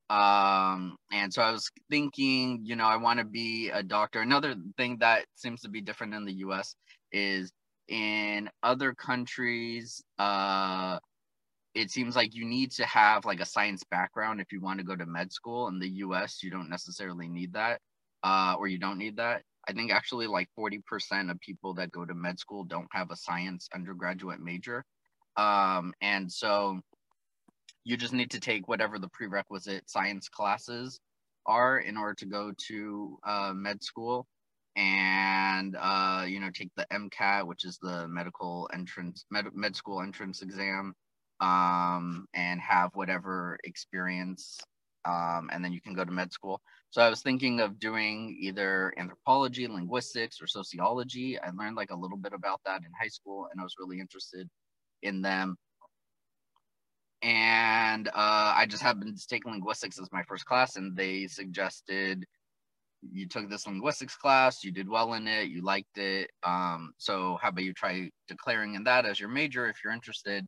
Um, 0.09 0.97
and 1.13 1.33
so 1.33 1.43
i 1.43 1.51
was 1.51 1.69
thinking 1.91 2.61
you 2.63 2.77
know 2.77 2.87
i 2.87 2.97
want 2.97 3.19
to 3.19 3.25
be 3.25 3.71
a 3.71 3.83
doctor. 3.83 4.21
Another 4.21 4.55
thing 4.77 4.99
that 5.01 5.25
seems 5.35 5.61
to 5.63 5.69
be 5.69 5.81
different 5.81 6.15
in 6.15 6.25
the 6.25 6.35
us 6.35 6.77
is 7.13 7.53
in 7.89 8.51
other 8.63 8.95
countries 8.95 10.03
uh, 10.19 10.99
it 11.75 11.91
seems 11.91 12.17
like 12.17 12.35
you 12.35 12.45
need 12.45 12.71
to 12.73 12.87
have 12.87 13.25
like 13.27 13.41
a 13.41 13.45
science 13.45 13.85
background 13.91 14.41
if 14.41 14.51
you 14.51 14.61
want 14.61 14.79
to 14.79 14.85
go 14.85 14.97
to 14.97 15.05
med 15.07 15.31
school. 15.33 15.69
In 15.69 15.79
the 15.79 15.89
us 15.89 16.43
you 16.43 16.51
don't 16.51 16.71
necessarily 16.71 17.29
need 17.29 17.53
that 17.53 17.81
uh, 18.23 18.57
or 18.59 18.69
you 18.69 18.79
don't 18.79 18.99
need 18.99 19.17
that. 19.17 19.43
I 19.69 19.73
think 19.73 19.91
actually 19.91 20.27
like 20.27 20.49
40% 20.59 21.31
of 21.31 21.41
people 21.41 21.75
that 21.75 21.91
go 21.91 22.05
to 22.05 22.15
med 22.15 22.39
school 22.39 22.65
don't 22.65 22.89
have 22.93 23.11
a 23.11 23.17
science 23.17 23.69
undergraduate 23.75 24.41
major. 24.41 24.85
Um, 25.37 25.93
and 26.01 26.31
so 26.31 26.81
you 27.85 27.97
just 27.97 28.13
need 28.13 28.31
to 28.33 28.41
take 28.41 28.69
whatever 28.69 28.99
the 28.99 29.09
prerequisite 29.09 29.89
science 29.89 30.29
classes 30.29 31.01
are 31.47 31.79
in 31.79 31.97
order 31.97 32.15
to 32.15 32.27
go 32.27 32.53
to 32.69 33.19
uh, 33.25 33.53
med 33.55 33.83
school 33.83 34.27
and 34.77 35.77
uh, 35.81 36.25
you 36.27 36.39
know 36.39 36.51
take 36.53 36.71
the 36.77 36.87
MCAT, 36.93 37.47
which 37.47 37.65
is 37.65 37.79
the 37.81 38.07
medical 38.09 38.69
entrance 38.73 39.25
med, 39.31 39.47
med 39.55 39.75
school 39.75 40.03
entrance 40.03 40.43
exam, 40.43 40.95
um, 41.41 42.27
and 42.35 42.61
have 42.61 42.91
whatever 42.95 43.59
experience, 43.65 44.59
um, 45.07 45.49
and 45.53 45.65
then 45.65 45.73
you 45.73 45.81
can 45.81 45.95
go 45.95 46.05
to 46.05 46.11
med 46.11 46.33
school. 46.33 46.61
So 46.91 47.03
I 47.03 47.09
was 47.09 47.23
thinking 47.23 47.61
of 47.61 47.79
doing 47.79 48.37
either 48.41 48.93
anthropology, 48.99 49.67
linguistics, 49.67 50.41
or 50.41 50.47
sociology. 50.47 51.39
I 51.39 51.51
learned 51.51 51.77
like 51.77 51.91
a 51.91 51.97
little 51.97 52.17
bit 52.17 52.33
about 52.33 52.61
that 52.65 52.81
in 52.81 52.91
high 52.99 53.09
school, 53.09 53.49
and 53.51 53.61
I 53.61 53.65
was 53.65 53.77
really 53.79 54.01
interested 54.01 54.49
in 55.03 55.23
them. 55.23 55.57
And 57.23 58.09
uh, 58.09 58.55
I 58.57 58.67
just 58.69 58.83
happened 58.83 59.19
to 59.19 59.27
take 59.27 59.47
linguistics 59.47 60.01
as 60.01 60.13
my 60.13 60.23
first 60.25 60.45
class, 60.47 60.77
and 60.77 60.97
they 60.97 61.27
suggested 61.27 62.27
you 63.13 63.27
took 63.29 63.49
this 63.49 63.67
linguistics 63.67 64.17
class, 64.17 64.65
you 64.65 64.73
did 64.73 64.89
well 64.89 65.15
in 65.15 65.29
it, 65.29 65.49
you 65.49 65.63
liked 65.63 65.99
it. 65.99 66.31
Um, 66.43 66.93
so 66.99 67.39
how 67.41 67.49
about 67.51 67.65
you 67.65 67.73
try 67.73 68.11
declaring 68.29 68.75
in 68.75 68.85
that 68.85 69.07
as 69.07 69.21
your 69.21 69.29
major 69.29 69.69
if 69.69 69.77
you're 69.83 69.93
interested? 69.93 70.47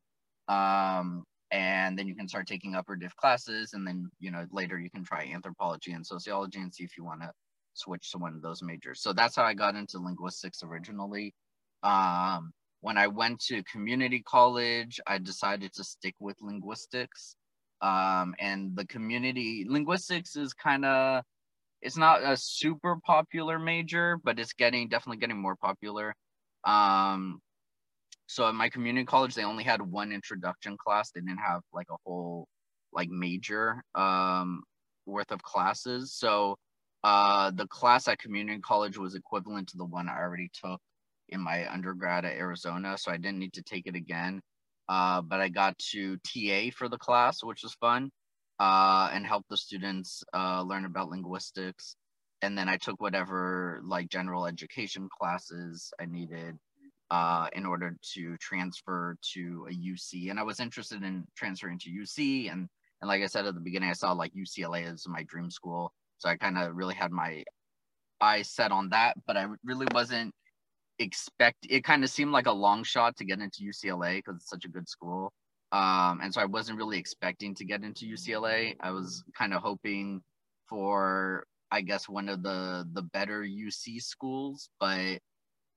Um, 0.48 1.24
and 1.50 1.98
then 1.98 2.06
you 2.06 2.14
can 2.14 2.28
start 2.28 2.46
taking 2.46 2.74
upper 2.74 2.96
div 2.96 3.16
classes, 3.16 3.72
and 3.72 3.86
then 3.86 4.10
you 4.20 4.30
know 4.30 4.46
later 4.50 4.78
you 4.78 4.90
can 4.90 5.04
try 5.04 5.30
anthropology 5.32 5.92
and 5.92 6.06
sociology 6.06 6.60
and 6.60 6.72
see 6.74 6.84
if 6.84 6.96
you 6.96 7.04
want 7.04 7.22
to 7.22 7.30
switch 7.74 8.10
to 8.12 8.18
one 8.18 8.34
of 8.34 8.42
those 8.42 8.62
majors. 8.62 9.00
So 9.02 9.12
that's 9.12 9.36
how 9.36 9.44
I 9.44 9.54
got 9.54 9.76
into 9.76 9.98
linguistics 9.98 10.62
originally. 10.62 11.34
Um, 11.82 12.52
when 12.80 12.98
I 12.98 13.06
went 13.08 13.40
to 13.46 13.62
community 13.64 14.22
college, 14.26 15.00
I 15.06 15.18
decided 15.18 15.72
to 15.74 15.84
stick 15.84 16.14
with 16.20 16.36
linguistics. 16.40 17.36
Um, 17.80 18.34
and 18.40 18.74
the 18.76 18.86
community 18.86 19.64
linguistics 19.68 20.36
is 20.36 20.52
kind 20.52 20.84
of 20.84 21.22
it's 21.80 21.96
not 21.96 22.22
a 22.24 22.36
super 22.36 22.96
popular 23.04 23.58
major, 23.58 24.18
but 24.22 24.38
it's 24.38 24.52
getting 24.52 24.88
definitely 24.88 25.18
getting 25.18 25.40
more 25.40 25.56
popular. 25.56 26.14
Um, 26.64 27.40
so 28.28 28.46
at 28.46 28.54
my 28.54 28.68
community 28.68 29.06
college, 29.06 29.34
they 29.34 29.42
only 29.42 29.64
had 29.64 29.80
one 29.80 30.12
introduction 30.12 30.76
class. 30.76 31.10
They 31.10 31.22
didn't 31.22 31.38
have 31.38 31.62
like 31.72 31.86
a 31.90 31.96
whole 32.04 32.46
like 32.92 33.08
major 33.08 33.82
um, 33.94 34.62
worth 35.06 35.32
of 35.32 35.42
classes. 35.42 36.12
So 36.12 36.58
uh, 37.02 37.50
the 37.52 37.66
class 37.68 38.06
at 38.06 38.18
community 38.18 38.60
college 38.60 38.98
was 38.98 39.14
equivalent 39.14 39.68
to 39.68 39.78
the 39.78 39.86
one 39.86 40.10
I 40.10 40.18
already 40.18 40.50
took 40.52 40.78
in 41.30 41.40
my 41.40 41.72
undergrad 41.72 42.26
at 42.26 42.36
Arizona. 42.36 42.98
So 42.98 43.10
I 43.10 43.16
didn't 43.16 43.38
need 43.38 43.54
to 43.54 43.62
take 43.62 43.86
it 43.86 43.94
again. 43.94 44.42
Uh, 44.90 45.22
but 45.22 45.40
I 45.40 45.48
got 45.48 45.78
to 45.92 46.18
TA 46.18 46.70
for 46.76 46.90
the 46.90 46.98
class, 46.98 47.42
which 47.42 47.62
was 47.62 47.74
fun 47.80 48.10
uh, 48.60 49.08
and 49.10 49.26
help 49.26 49.46
the 49.48 49.56
students 49.56 50.22
uh, 50.34 50.60
learn 50.62 50.84
about 50.84 51.08
linguistics. 51.08 51.96
And 52.42 52.58
then 52.58 52.68
I 52.68 52.76
took 52.76 53.00
whatever 53.00 53.80
like 53.82 54.10
general 54.10 54.46
education 54.46 55.08
classes 55.18 55.94
I 55.98 56.04
needed 56.04 56.58
uh, 57.10 57.48
in 57.52 57.64
order 57.66 57.96
to 58.14 58.36
transfer 58.38 59.16
to 59.34 59.66
a 59.70 59.72
UC. 59.72 60.30
And 60.30 60.38
I 60.38 60.42
was 60.42 60.60
interested 60.60 61.02
in 61.02 61.24
transferring 61.36 61.78
to 61.80 61.90
UC. 61.90 62.52
And, 62.52 62.68
and 63.00 63.08
like 63.08 63.22
I 63.22 63.26
said 63.26 63.46
at 63.46 63.54
the 63.54 63.60
beginning, 63.60 63.90
I 63.90 63.94
saw 63.94 64.12
like 64.12 64.32
UCLA 64.34 64.92
as 64.92 65.06
my 65.08 65.22
dream 65.24 65.50
school. 65.50 65.92
So 66.18 66.28
I 66.28 66.36
kind 66.36 66.58
of 66.58 66.74
really 66.74 66.94
had 66.94 67.12
my 67.12 67.44
eyes 68.20 68.50
set 68.50 68.72
on 68.72 68.88
that, 68.90 69.16
but 69.26 69.36
I 69.36 69.46
really 69.64 69.86
wasn't 69.92 70.34
expect 70.98 71.66
it 71.70 71.84
kind 71.84 72.02
of 72.02 72.10
seemed 72.10 72.32
like 72.32 72.46
a 72.46 72.52
long 72.52 72.82
shot 72.82 73.16
to 73.16 73.24
get 73.24 73.38
into 73.40 73.62
UCLA 73.62 74.16
because 74.16 74.36
it's 74.36 74.50
such 74.50 74.64
a 74.64 74.68
good 74.68 74.88
school. 74.88 75.32
Um, 75.70 76.20
and 76.22 76.32
so 76.32 76.40
I 76.40 76.46
wasn't 76.46 76.78
really 76.78 76.98
expecting 76.98 77.54
to 77.56 77.64
get 77.64 77.82
into 77.82 78.06
UCLA. 78.06 78.74
I 78.80 78.90
was 78.90 79.22
kind 79.36 79.52
of 79.52 79.62
hoping 79.62 80.22
for, 80.68 81.44
I 81.70 81.82
guess, 81.82 82.08
one 82.08 82.28
of 82.28 82.42
the 82.42 82.86
the 82.92 83.02
better 83.02 83.42
UC 83.42 84.02
schools, 84.02 84.70
but 84.80 85.18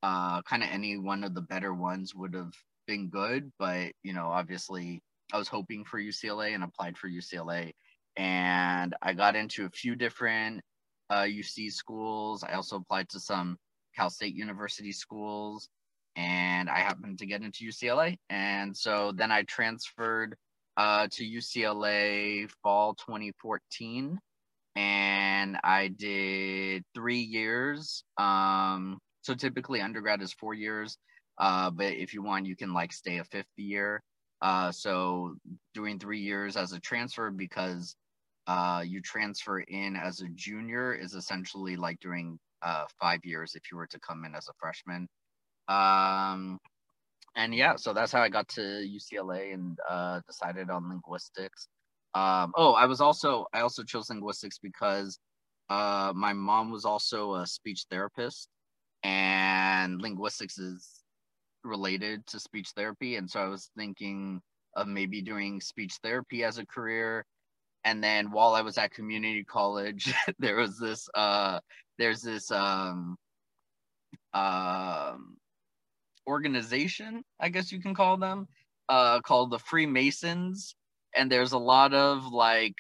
uh, 0.03 0.41
kind 0.43 0.63
of 0.63 0.70
any 0.72 0.98
one 0.98 1.24
of 1.24 1.34
the 1.34 1.41
better 1.41 1.74
ones 1.74 2.15
would 2.15 2.34
have 2.34 2.53
been 2.88 3.10
good. 3.10 3.51
But 3.60 3.91
you 4.03 4.13
know, 4.13 4.27
obviously, 4.27 5.01
I 5.34 5.38
was 5.38 5.48
hoping 5.48 5.86
for 5.86 6.00
UCLA 6.00 6.53
and 6.53 6.63
applied 6.63 6.98
for 6.98 7.10
UCLA, 7.10 7.72
and 8.17 8.96
I 9.01 9.13
got 9.13 9.36
into 9.36 9.65
a 9.65 9.70
few 9.70 9.96
different 9.96 10.62
uh, 11.10 11.24
UC 11.24 11.72
schools. 11.72 12.43
I 12.43 12.53
also 12.53 12.77
applied 12.77 13.10
to 13.10 13.20
some 13.20 13.58
Cal 13.96 14.10
State 14.10 14.36
University 14.36 14.91
schools 14.91 15.70
and 16.15 16.70
I 16.70 16.79
happened 16.79 17.20
to 17.20 17.25
get 17.25 17.41
into 17.41 17.65
UCLA. 17.65 18.17
And 18.29 18.75
so 18.75 19.12
then 19.15 19.31
I 19.31 19.43
transferred 19.43 20.36
uh, 20.77 21.08
to 21.12 21.24
UCLA 21.24 22.50
fall 22.63 22.96
2014. 22.96 24.20
And 24.75 25.58
I 25.63 25.89
did 25.89 26.84
three 26.93 27.20
years. 27.20 28.03
Um, 28.17 29.00
so 29.22 29.34
typically 29.34 29.82
undergrad 29.82 30.22
is 30.22 30.34
four 30.34 30.54
years. 30.54 30.98
Uh, 31.38 31.70
but 31.70 31.94
if 31.94 32.13
you 32.13 32.22
want, 32.22 32.46
you 32.46 32.56
can 32.56 32.74
like 32.74 32.94
stay 32.94 33.18
a 33.18 33.24
fifth 33.24 33.48
year. 33.58 34.01
Uh, 34.42 34.72
so 34.72 35.36
doing 35.74 36.00
three 36.00 36.20
years 36.20 36.58
as 36.58 36.74
a 36.74 36.80
transfer 36.80 37.30
because 37.30 37.96
uh, 38.48 38.84
you 38.86 39.01
transfer 39.01 39.60
in 39.60 39.96
as 39.96 40.22
a 40.22 40.28
junior 40.36 40.94
is 40.94 41.13
essentially 41.13 41.75
like 41.75 42.00
doing 42.00 42.40
uh, 42.62 42.86
five 43.00 43.20
years 43.24 43.56
if 43.56 43.63
you 43.72 43.78
were 43.78 43.88
to 43.88 44.00
come 44.00 44.25
in 44.25 44.36
as 44.36 44.48
a 44.48 44.54
freshman. 44.60 45.08
Um, 45.68 46.60
and 47.36 47.56
yeah, 47.56 47.75
so 47.75 47.94
that's 47.94 48.12
how 48.12 48.22
I 48.22 48.30
got 48.30 48.48
to 48.50 48.62
UCLA 48.62 49.54
and 49.54 49.78
uh, 49.90 50.22
decided 50.28 50.70
on 50.70 50.90
linguistics. 50.90 51.68
Um, 52.13 52.51
oh, 52.58 52.74
I 52.74 52.86
was 52.86 53.00
also 53.00 53.46
I 53.54 53.62
also 53.62 53.84
chose 53.84 54.10
linguistics 54.10 54.60
because 54.62 55.18
uh, 55.70 56.12
my 56.13 56.34
mom 56.34 56.72
was 56.72 56.84
also 56.84 57.36
a 57.36 57.48
speech 57.48 57.86
therapist, 57.90 58.50
and 59.03 60.01
linguistics 60.01 60.58
is 60.58 61.03
related 61.63 62.25
to 62.27 62.39
speech 62.39 62.70
therapy, 62.75 63.15
and 63.15 63.29
so 63.29 63.39
I 63.39 63.48
was 63.48 63.70
thinking 63.77 64.41
of 64.75 64.88
maybe 64.88 65.22
doing 65.22 65.62
speech 65.62 65.96
therapy 66.03 66.43
as 66.43 66.58
a 66.58 66.65
career. 66.65 67.25
And 67.84 68.03
then 68.03 68.31
while 68.31 68.53
I 68.53 68.62
was 68.62 68.77
at 68.77 68.91
community 68.91 69.43
college, 69.43 70.13
there 70.39 70.55
was 70.55 70.77
this 70.79 71.10
uh, 71.15 71.60
there's 71.98 72.22
this 72.22 72.51
um, 72.51 73.17
um, 74.34 75.38
organization, 76.27 77.24
I 77.39 77.50
guess 77.50 77.72
you 77.72 77.81
can 77.81 77.93
call 77.93 78.17
them, 78.17 78.48
uh, 78.89 79.22
called 79.22 79.51
the 79.51 79.60
Freemasons. 79.60 80.75
And 81.15 81.31
there's 81.31 81.51
a 81.51 81.58
lot 81.58 81.93
of 81.93 82.25
like 82.27 82.75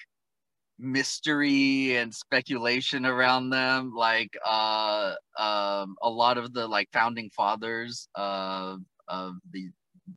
mystery 0.81 1.97
and 1.97 2.13
speculation 2.13 3.05
around 3.05 3.49
them. 3.49 3.93
Like 3.95 4.35
uh, 4.45 5.13
um, 5.39 5.95
a 6.01 6.09
lot 6.09 6.37
of 6.37 6.53
the 6.53 6.67
like 6.67 6.89
founding 6.91 7.29
fathers 7.29 8.07
of 8.15 8.81
of 9.07 9.35
the 9.51 9.69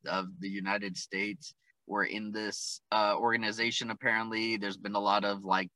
of 0.07 0.27
the 0.41 0.49
United 0.49 0.97
States 0.97 1.55
were 1.87 2.05
in 2.05 2.33
this 2.33 2.81
uh, 2.93 3.15
organization. 3.17 3.91
Apparently, 3.91 4.57
there's 4.57 4.77
been 4.77 4.95
a 4.95 5.01
lot 5.01 5.25
of 5.25 5.45
like 5.45 5.71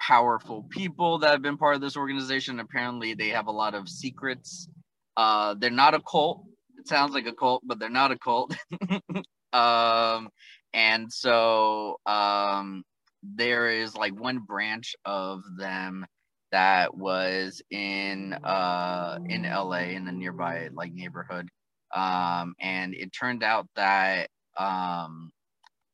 powerful 0.00 0.64
people 0.70 1.18
that 1.18 1.32
have 1.32 1.42
been 1.42 1.58
part 1.58 1.74
of 1.74 1.80
this 1.80 1.96
organization. 1.96 2.60
Apparently, 2.60 3.14
they 3.14 3.28
have 3.30 3.48
a 3.48 3.52
lot 3.52 3.74
of 3.74 3.88
secrets. 3.88 4.68
Uh, 5.16 5.54
they're 5.58 5.70
not 5.70 5.94
a 5.94 6.00
cult 6.00 6.44
It 6.78 6.86
sounds 6.88 7.12
like 7.14 7.26
a 7.26 7.32
cult, 7.32 7.62
but 7.66 7.78
they're 7.78 7.90
not 7.90 8.12
a 8.12 8.18
cult. 8.18 8.54
um, 9.52 10.28
and 10.72 11.12
so 11.12 11.96
um, 12.06 12.84
there 13.22 13.68
is 13.70 13.94
like 13.94 14.18
one 14.18 14.40
branch 14.40 14.94
of 15.04 15.42
them 15.56 16.06
that 16.52 16.96
was 16.96 17.60
in 17.70 18.32
uh, 18.32 19.18
in 19.26 19.42
LA 19.42 19.90
in 19.90 20.04
the 20.04 20.12
nearby 20.12 20.68
like 20.72 20.92
neighborhood. 20.92 21.48
Um, 21.94 22.54
and 22.60 22.94
it 22.94 23.12
turned 23.12 23.42
out 23.42 23.66
that 23.76 24.28
um, 24.58 25.30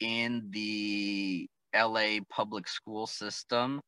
in 0.00 0.48
the 0.50 1.48
LA 1.74 2.18
public 2.30 2.68
school 2.68 3.06
system, 3.06 3.80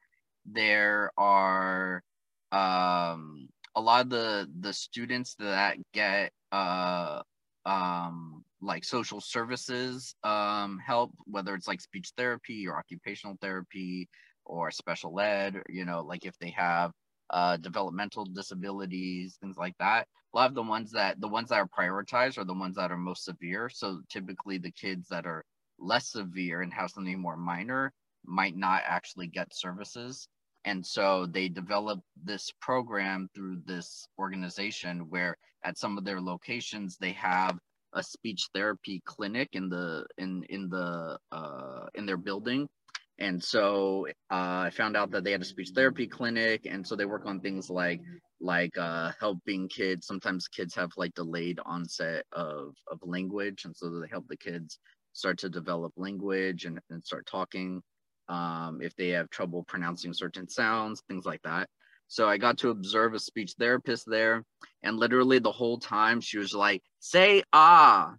there 0.45 1.11
are 1.17 2.03
um, 2.53 3.49
a 3.75 3.81
lot 3.81 4.03
of 4.03 4.11
the 4.11 4.49
the 4.61 4.73
students 4.73 5.37
that 5.39 5.77
get 5.93 6.33
uh, 6.53 7.23
um, 7.65 8.45
like 8.67 8.85
social 8.85 9.21
services 9.21 10.15
um, 10.25 10.79
help, 10.85 11.13
whether 11.25 11.55
it's 11.55 11.69
like 11.69 11.81
speech 11.81 12.13
therapy 12.17 12.67
or 12.67 12.77
occupational 12.77 13.37
therapy 13.41 14.09
or 14.45 14.71
special 14.71 15.19
ed, 15.21 15.63
you 15.69 15.85
know, 15.85 16.03
like 16.03 16.27
if 16.27 16.39
they 16.39 16.51
have 16.51 16.93
uh, 17.31 17.57
developmental 17.57 18.25
disabilities, 18.25 19.39
things 19.41 19.57
like 19.57 19.75
that. 19.79 20.07
A 20.35 20.37
lot 20.37 20.51
of 20.51 20.55
the 20.55 20.63
ones 20.63 20.93
that 20.93 21.21
the 21.21 21.29
ones 21.29 21.49
that 21.49 21.61
are 21.61 21.69
prioritized 21.69 22.39
are 22.39 22.45
the 22.45 22.55
ones 22.55 22.77
that 22.77 22.91
are 22.91 22.99
most 22.99 23.25
severe. 23.25 23.69
So 23.69 24.01
typically 24.11 24.59
the 24.59 24.73
kids 24.73 25.09
that 25.09 25.27
are 25.27 25.45
less 25.79 26.13
severe 26.13 26.63
and 26.63 26.73
have 26.73 26.91
something 26.91 27.21
more 27.21 27.37
minor 27.37 27.93
might 28.25 28.57
not 28.57 28.83
actually 28.87 29.29
get 29.29 29.55
services. 29.55 30.29
And 30.65 30.85
so 30.85 31.27
they 31.27 31.49
developed 31.49 32.03
this 32.25 32.53
program 32.61 33.29
through 33.35 33.63
this 33.67 34.09
organization 34.19 35.07
where 35.09 35.37
at 35.65 35.79
some 35.79 35.97
of 35.97 36.05
their 36.05 36.21
locations 36.21 36.97
they 36.97 37.13
have 37.13 37.59
a 37.97 38.03
speech 38.03 38.49
therapy 38.55 39.03
clinic 39.05 39.49
in 39.53 39.69
the 39.69 40.07
in 40.19 40.45
in 40.49 40.69
the 40.69 41.19
uh, 41.33 41.87
in 41.95 42.07
their 42.07 42.17
building. 42.19 42.69
And 43.19 43.43
so 43.43 44.07
uh, 44.31 44.69
I 44.69 44.71
found 44.71 44.95
out 44.97 45.11
that 45.13 45.25
they 45.25 45.33
had 45.33 45.41
a 45.41 45.47
speech 45.47 45.71
therapy 45.75 46.07
clinic, 46.07 46.67
and 46.67 46.87
so 46.87 46.95
they 46.95 47.07
work 47.07 47.25
on 47.27 47.41
things 47.41 47.71
like 47.71 48.03
like 48.41 48.77
uh, 48.77 49.13
helping 49.19 49.69
kids. 49.69 50.07
Sometimes 50.07 50.49
kids 50.49 50.75
have 50.75 50.91
like 50.97 51.15
delayed 51.15 51.59
onset 51.65 52.25
of 52.33 52.75
of 52.93 53.01
language, 53.03 53.65
and 53.65 53.75
so 53.75 53.89
they 53.99 54.09
help 54.09 54.29
the 54.29 54.37
kids 54.37 54.79
start 55.15 55.39
to 55.39 55.49
develop 55.49 55.93
language 55.97 56.67
and, 56.67 56.79
and 56.91 57.03
start 57.03 57.27
talking. 57.27 57.83
Um, 58.29 58.81
if 58.83 58.95
they 58.97 59.11
have 59.11 59.31
trouble 59.31 59.65
pronouncing 59.65 60.13
certain 60.13 60.49
sounds, 60.49 61.03
things 61.09 61.25
like 61.25 61.41
that. 61.43 61.71
So 62.09 62.29
I 62.29 62.39
got 62.39 62.59
to 62.59 62.71
observe 62.71 63.15
a 63.15 63.19
speech 63.19 63.55
therapist 63.59 64.05
there, 64.07 64.45
and 64.83 64.97
literally 64.99 65.39
the 65.39 65.53
whole 65.53 65.79
time 65.79 66.21
she 66.21 66.39
was 66.39 66.55
like, 66.55 66.83
"Say 67.01 67.43
ah, 67.53 68.15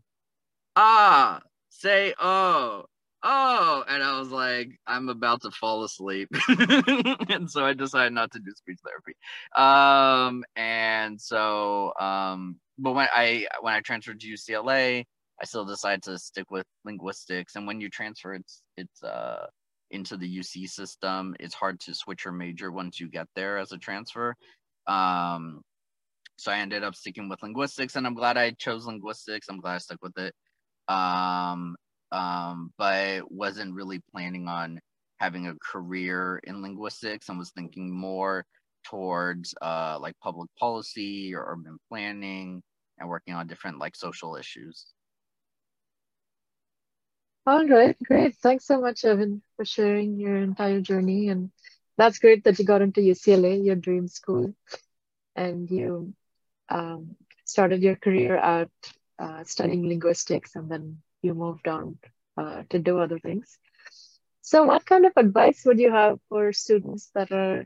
ah, 0.75 1.41
say 1.69 2.13
oh, 2.19 2.85
oh 3.23 3.83
and 3.87 4.03
i 4.03 4.17
was 4.19 4.29
like 4.29 4.69
i'm 4.85 5.09
about 5.09 5.41
to 5.41 5.51
fall 5.51 5.83
asleep. 5.83 6.29
And 7.29 7.49
so 7.49 7.65
i 7.65 7.73
decided 7.73 8.13
not 8.13 8.31
to 8.31 8.39
do 8.39 8.51
speech 8.55 8.79
therapy. 8.85 9.15
Um 9.55 10.43
and 10.55 11.19
so 11.19 11.93
um 11.99 12.57
but 12.77 12.93
when 12.93 13.07
i 13.13 13.47
when 13.61 13.73
i 13.73 13.81
transferred 13.81 14.19
to 14.21 14.27
ucla 14.27 15.03
i 15.41 15.45
still 15.45 15.65
decided 15.65 16.03
to 16.03 16.17
stick 16.17 16.49
with 16.51 16.65
linguistics 16.85 17.55
and 17.55 17.67
when 17.67 17.81
you 17.81 17.89
transfer 17.89 18.33
it's 18.33 18.61
it's 18.77 19.03
uh 19.03 19.47
into 19.91 20.17
the 20.17 20.37
uc 20.39 20.69
system 20.69 21.35
it's 21.39 21.53
hard 21.53 21.79
to 21.79 21.93
switch 21.93 22.25
your 22.25 22.33
major 22.33 22.71
once 22.71 22.99
you 22.99 23.07
get 23.09 23.27
there 23.35 23.57
as 23.57 23.71
a 23.71 23.77
transfer. 23.77 24.35
Um 24.87 25.61
so 26.37 26.51
i 26.51 26.57
ended 26.59 26.83
up 26.83 26.95
sticking 26.95 27.29
with 27.29 27.41
linguistics 27.43 27.95
and 27.95 28.05
i'm 28.05 28.15
glad 28.15 28.37
i 28.37 28.51
chose 28.51 28.85
linguistics. 28.85 29.47
I'm 29.49 29.59
glad 29.59 29.75
i 29.75 29.77
stuck 29.79 30.01
with 30.01 30.17
it. 30.17 30.33
Um 30.87 31.75
um, 32.11 32.71
but 32.77 33.29
wasn't 33.31 33.73
really 33.73 34.01
planning 34.11 34.47
on 34.47 34.79
having 35.17 35.47
a 35.47 35.55
career 35.55 36.39
in 36.43 36.61
linguistics 36.61 37.29
and 37.29 37.37
was 37.37 37.51
thinking 37.51 37.93
more 37.93 38.45
towards 38.85 39.53
uh, 39.61 39.97
like 39.99 40.15
public 40.21 40.49
policy 40.59 41.33
or 41.35 41.45
urban 41.47 41.77
planning 41.89 42.61
and 42.99 43.09
working 43.09 43.33
on 43.33 43.47
different 43.47 43.79
like 43.79 43.95
social 43.95 44.35
issues. 44.35 44.93
All 47.47 47.65
right, 47.65 47.95
great. 48.03 48.35
Thanks 48.35 48.65
so 48.65 48.81
much, 48.81 49.05
Evan, 49.05 49.41
for 49.55 49.63
sharing 49.63 50.19
your 50.19 50.35
entire 50.35 50.81
journey. 50.81 51.29
And 51.29 51.49
that's 51.97 52.19
great 52.19 52.43
that 52.43 52.59
you 52.59 52.65
got 52.65 52.81
into 52.81 52.99
UCLA, 53.01 53.65
your 53.65 53.77
dream 53.77 54.09
school, 54.09 54.53
and 55.35 55.71
you 55.71 56.13
um, 56.69 57.15
started 57.45 57.81
your 57.81 57.95
career 57.95 58.37
out 58.37 58.71
uh, 59.17 59.45
studying 59.45 59.87
linguistics 59.87 60.55
and 60.57 60.69
then 60.69 61.01
you 61.21 61.33
moved 61.33 61.69
on 61.69 61.97
uh, 62.37 62.63
to 62.69 62.79
do 62.79 62.99
other 62.99 63.17
things. 63.17 63.57
So, 64.41 64.63
what 64.65 64.85
kind 64.85 65.05
of 65.05 65.13
advice 65.15 65.63
would 65.65 65.79
you 65.79 65.91
have 65.91 66.19
for 66.27 66.51
students 66.51 67.11
that 67.15 67.31
are 67.31 67.65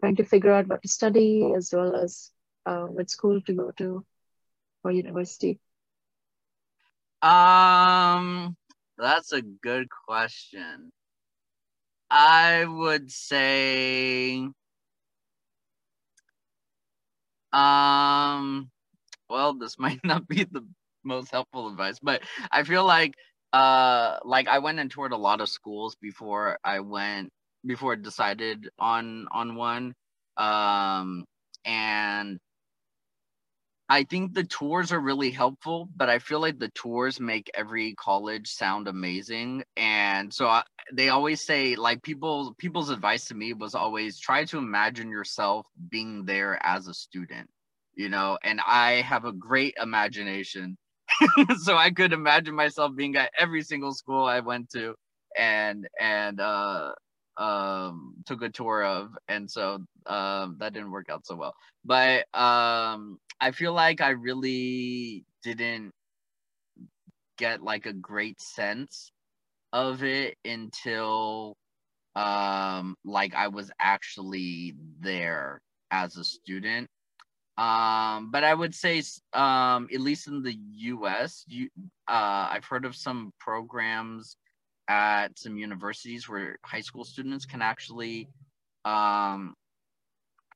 trying 0.00 0.16
to 0.16 0.24
figure 0.24 0.52
out 0.52 0.66
what 0.66 0.82
to 0.82 0.88
study 0.88 1.52
as 1.54 1.74
well 1.74 1.94
as 1.94 2.30
uh, 2.64 2.86
what 2.86 3.10
school 3.10 3.42
to 3.42 3.52
go 3.52 3.70
to 3.72 4.04
or 4.82 4.92
university? 4.92 5.60
Um, 7.22 8.56
that's 9.00 9.32
a 9.32 9.42
good 9.42 9.88
question. 10.06 10.92
I 12.10 12.64
would 12.66 13.10
say, 13.10 14.48
um, 17.52 18.70
well, 19.28 19.54
this 19.54 19.78
might 19.80 20.00
not 20.04 20.28
be 20.28 20.44
the 20.44 20.66
most 21.04 21.30
helpful 21.30 21.68
advice. 21.68 21.98
But 22.02 22.22
I 22.52 22.64
feel 22.64 22.84
like 22.86 23.14
uh 23.52 24.18
like 24.24 24.48
I 24.48 24.58
went 24.58 24.80
and 24.80 24.90
toured 24.90 25.12
a 25.12 25.16
lot 25.18 25.40
of 25.40 25.48
schools 25.48 25.96
before 26.00 26.58
I 26.64 26.80
went 26.80 27.30
before 27.66 27.92
I 27.94 27.96
decided 27.96 28.68
on 28.78 29.28
on 29.32 29.56
one. 29.56 29.94
Um 30.36 31.24
and 31.64 32.38
I 33.90 34.04
think 34.04 34.34
the 34.34 34.44
tours 34.44 34.92
are 34.92 35.00
really 35.00 35.32
helpful, 35.32 35.88
but 35.96 36.08
I 36.08 36.20
feel 36.20 36.40
like 36.40 36.58
the 36.60 36.70
tours 36.70 37.20
make 37.20 37.50
every 37.54 37.94
college 37.96 38.48
sound 38.48 38.88
amazing. 38.88 39.64
And 39.76 40.32
so 40.32 40.46
I, 40.46 40.62
they 40.92 41.08
always 41.10 41.42
say 41.42 41.74
like 41.76 42.02
people 42.04 42.54
people's 42.58 42.90
advice 42.90 43.26
to 43.28 43.34
me 43.34 43.52
was 43.52 43.74
always 43.74 44.18
try 44.20 44.44
to 44.46 44.58
imagine 44.58 45.10
yourself 45.10 45.66
being 45.90 46.24
there 46.24 46.64
as 46.64 46.86
a 46.88 46.94
student, 46.94 47.50
you 47.94 48.08
know, 48.08 48.38
and 48.44 48.60
I 48.66 49.02
have 49.02 49.24
a 49.26 49.32
great 49.32 49.74
imagination 49.82 50.78
so 51.62 51.76
I 51.76 51.90
could 51.90 52.12
imagine 52.12 52.54
myself 52.54 52.94
being 52.96 53.16
at 53.16 53.32
every 53.38 53.62
single 53.62 53.94
school 53.94 54.24
I 54.24 54.40
went 54.40 54.70
to 54.70 54.94
and 55.38 55.88
and 56.00 56.40
uh 56.40 56.92
um 57.36 58.14
took 58.26 58.42
a 58.42 58.48
tour 58.48 58.84
of 58.84 59.16
and 59.28 59.50
so 59.50 59.78
um 60.06 60.56
that 60.58 60.72
didn't 60.72 60.90
work 60.90 61.08
out 61.10 61.24
so 61.24 61.34
well 61.34 61.54
but 61.84 62.26
um 62.34 63.18
i 63.40 63.50
feel 63.50 63.72
like 63.72 64.00
i 64.00 64.10
really 64.10 65.24
didn't 65.42 65.92
get 67.38 67.62
like 67.62 67.86
a 67.86 67.92
great 67.92 68.40
sense 68.40 69.12
of 69.72 70.02
it 70.02 70.36
until 70.44 71.56
um 72.16 72.96
like 73.04 73.34
i 73.34 73.48
was 73.48 73.70
actually 73.80 74.74
there 75.00 75.60
as 75.90 76.16
a 76.16 76.24
student 76.24 76.88
um, 77.60 78.30
but 78.30 78.42
I 78.42 78.54
would 78.54 78.74
say, 78.74 79.02
um, 79.34 79.86
at 79.92 80.00
least 80.00 80.28
in 80.28 80.42
the 80.42 80.56
U.S., 80.76 81.44
you, 81.46 81.68
uh, 82.08 82.48
I've 82.50 82.64
heard 82.64 82.86
of 82.86 82.96
some 82.96 83.34
programs 83.38 84.38
at 84.90 85.38
some 85.38 85.56
universities 85.56 86.28
where 86.28 86.56
high 86.64 86.80
school 86.80 87.04
students 87.04 87.46
can 87.46 87.62
actually 87.62 88.28
um, 88.84 89.54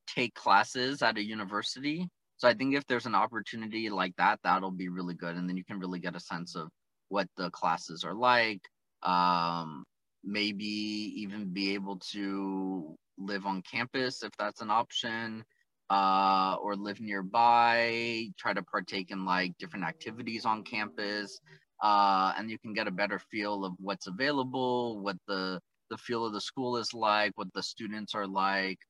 take 0.09 0.35
classes 0.35 1.03
at 1.03 1.19
a 1.19 1.23
university. 1.23 2.09
So 2.39 2.49
I 2.49 2.55
think 2.55 2.75
if 2.75 2.85
there's 2.89 3.07
an 3.07 3.15
opportunity 3.15 3.91
like 3.91 4.17
that, 4.17 4.41
that'll 4.43 4.73
be 4.73 4.89
really 4.89 5.15
good, 5.15 5.37
and 5.37 5.49
then 5.49 5.57
you 5.57 5.65
can 5.65 5.79
really 5.79 6.01
get 6.01 6.17
a 6.17 6.21
sense 6.21 6.57
of 6.57 6.69
what 7.11 7.29
the 7.37 7.49
classes 7.51 8.03
are 8.03 8.13
like. 8.13 8.61
Um, 9.05 9.85
maybe 10.25 10.65
even 10.65 11.53
be 11.53 11.75
able 11.75 11.99
to 12.13 12.97
live 13.17 13.47
on 13.47 13.63
campus 13.63 14.25
if 14.25 14.33
that's 14.37 14.63
an 14.63 14.71
option 14.71 15.45
uh, 15.91 16.57
or 16.61 16.75
live 16.75 17.01
nearby, 17.01 18.27
try 18.37 18.53
to 18.53 18.63
partake 18.65 19.13
in 19.13 19.25
like 19.25 19.57
different 19.59 19.85
activities 19.85 20.45
on 20.45 20.65
campus, 20.65 21.41
uh, 21.85 22.33
and 22.39 22.51
you 22.51 22.59
can 22.59 22.73
get 22.75 22.89
a 22.89 22.93
better 22.93 23.21
feel 23.21 23.65
of 23.67 23.75
what's 23.79 24.09
available, 24.09 25.01
what 25.01 25.19
the 25.29 25.61
the 25.91 25.99
feel 25.99 26.27
of 26.27 26.33
the 26.33 26.41
school 26.41 26.79
is 26.79 26.95
like, 26.95 27.33
what 27.37 27.53
the 27.55 27.63
students 27.63 28.15
are 28.15 28.27
like, 28.27 28.81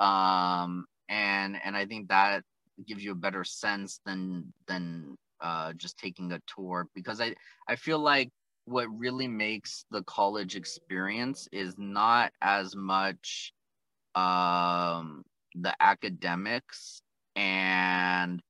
um, 0.00 0.86
and 1.08 1.58
and 1.64 1.76
I 1.76 1.84
think 1.86 2.08
that 2.08 2.44
gives 2.86 3.04
you 3.04 3.12
a 3.12 3.16
better 3.16 3.44
sense 3.44 4.00
than 4.06 4.52
than 4.68 5.16
uh, 5.42 5.72
just 5.74 5.98
taking 5.98 6.32
a 6.32 6.40
tour 6.46 6.86
because 6.94 7.20
I 7.20 7.34
I 7.68 7.76
feel 7.76 7.98
like 7.98 8.30
what 8.66 8.88
really 8.96 9.28
makes 9.28 9.84
the 9.90 10.04
college 10.04 10.56
experience 10.56 11.48
is 11.52 11.74
not 11.76 12.32
as 12.40 12.76
much 12.76 13.52
um 14.14 15.24
the 15.56 15.74
academics 15.80 17.02
and 17.36 18.40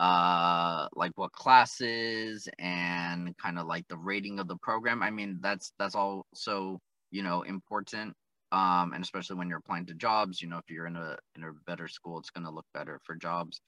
uh 0.00 0.88
like 0.96 1.12
what 1.16 1.32
classes 1.32 2.48
and 2.58 3.36
kind 3.38 3.58
of 3.58 3.66
like 3.66 3.86
the 3.88 3.96
rating 3.96 4.40
of 4.40 4.48
the 4.48 4.56
program 4.56 5.02
i 5.02 5.10
mean 5.10 5.38
that's 5.40 5.72
that's 5.78 5.94
also 5.94 6.80
you 7.12 7.22
know 7.22 7.42
important 7.42 8.12
um 8.50 8.92
and 8.92 9.04
especially 9.04 9.36
when 9.36 9.48
you're 9.48 9.58
applying 9.58 9.86
to 9.86 9.94
jobs 9.94 10.42
you 10.42 10.48
know 10.48 10.58
if 10.58 10.68
you're 10.68 10.86
in 10.86 10.96
a 10.96 11.16
in 11.36 11.44
a 11.44 11.52
better 11.66 11.86
school 11.86 12.18
it's 12.18 12.30
going 12.30 12.44
to 12.44 12.50
look 12.50 12.66
better 12.74 13.00
for 13.04 13.14
jobs 13.14 13.60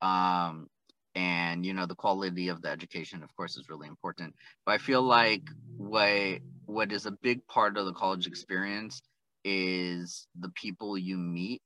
um 0.00 0.66
and 1.14 1.64
you 1.66 1.74
know 1.74 1.86
the 1.86 1.94
quality 1.94 2.48
of 2.48 2.62
the 2.62 2.68
education 2.68 3.22
of 3.22 3.34
course 3.36 3.56
is 3.56 3.68
really 3.68 3.86
important 3.86 4.34
but 4.64 4.72
i 4.72 4.78
feel 4.78 5.02
like 5.02 5.42
what 5.76 6.38
what 6.66 6.92
is 6.92 7.06
a 7.06 7.18
big 7.22 7.46
part 7.46 7.76
of 7.76 7.84
the 7.84 7.92
college 7.92 8.26
experience 8.26 9.02
is 9.44 10.26
the 10.40 10.48
people 10.50 10.96
you 10.96 11.16
meet 11.16 11.62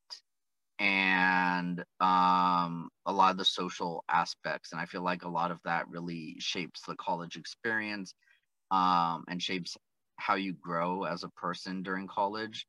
and 0.79 1.81
um, 2.01 2.89
a 3.07 3.13
lot 3.13 3.33
of 3.33 3.39
the 3.39 3.45
social 3.45 4.05
aspects. 4.09 4.73
And 4.73 4.81
I 4.81 4.87
feel 4.87 5.03
like 5.03 5.25
a 5.25 5.29
lot 5.29 5.51
of 5.51 5.59
that 5.65 5.89
really 5.89 6.37
shapes 6.39 6.83
the 6.87 6.97
college 6.97 7.37
experience 7.37 8.15
um, 8.71 9.25
and 9.29 9.43
shapes 9.43 9.77
how 10.17 10.35
you 10.35 10.53
grow 10.53 11.05
as 11.05 11.25
a 11.25 11.31
person 11.31 11.83
during 11.83 12.07
college. 12.07 12.67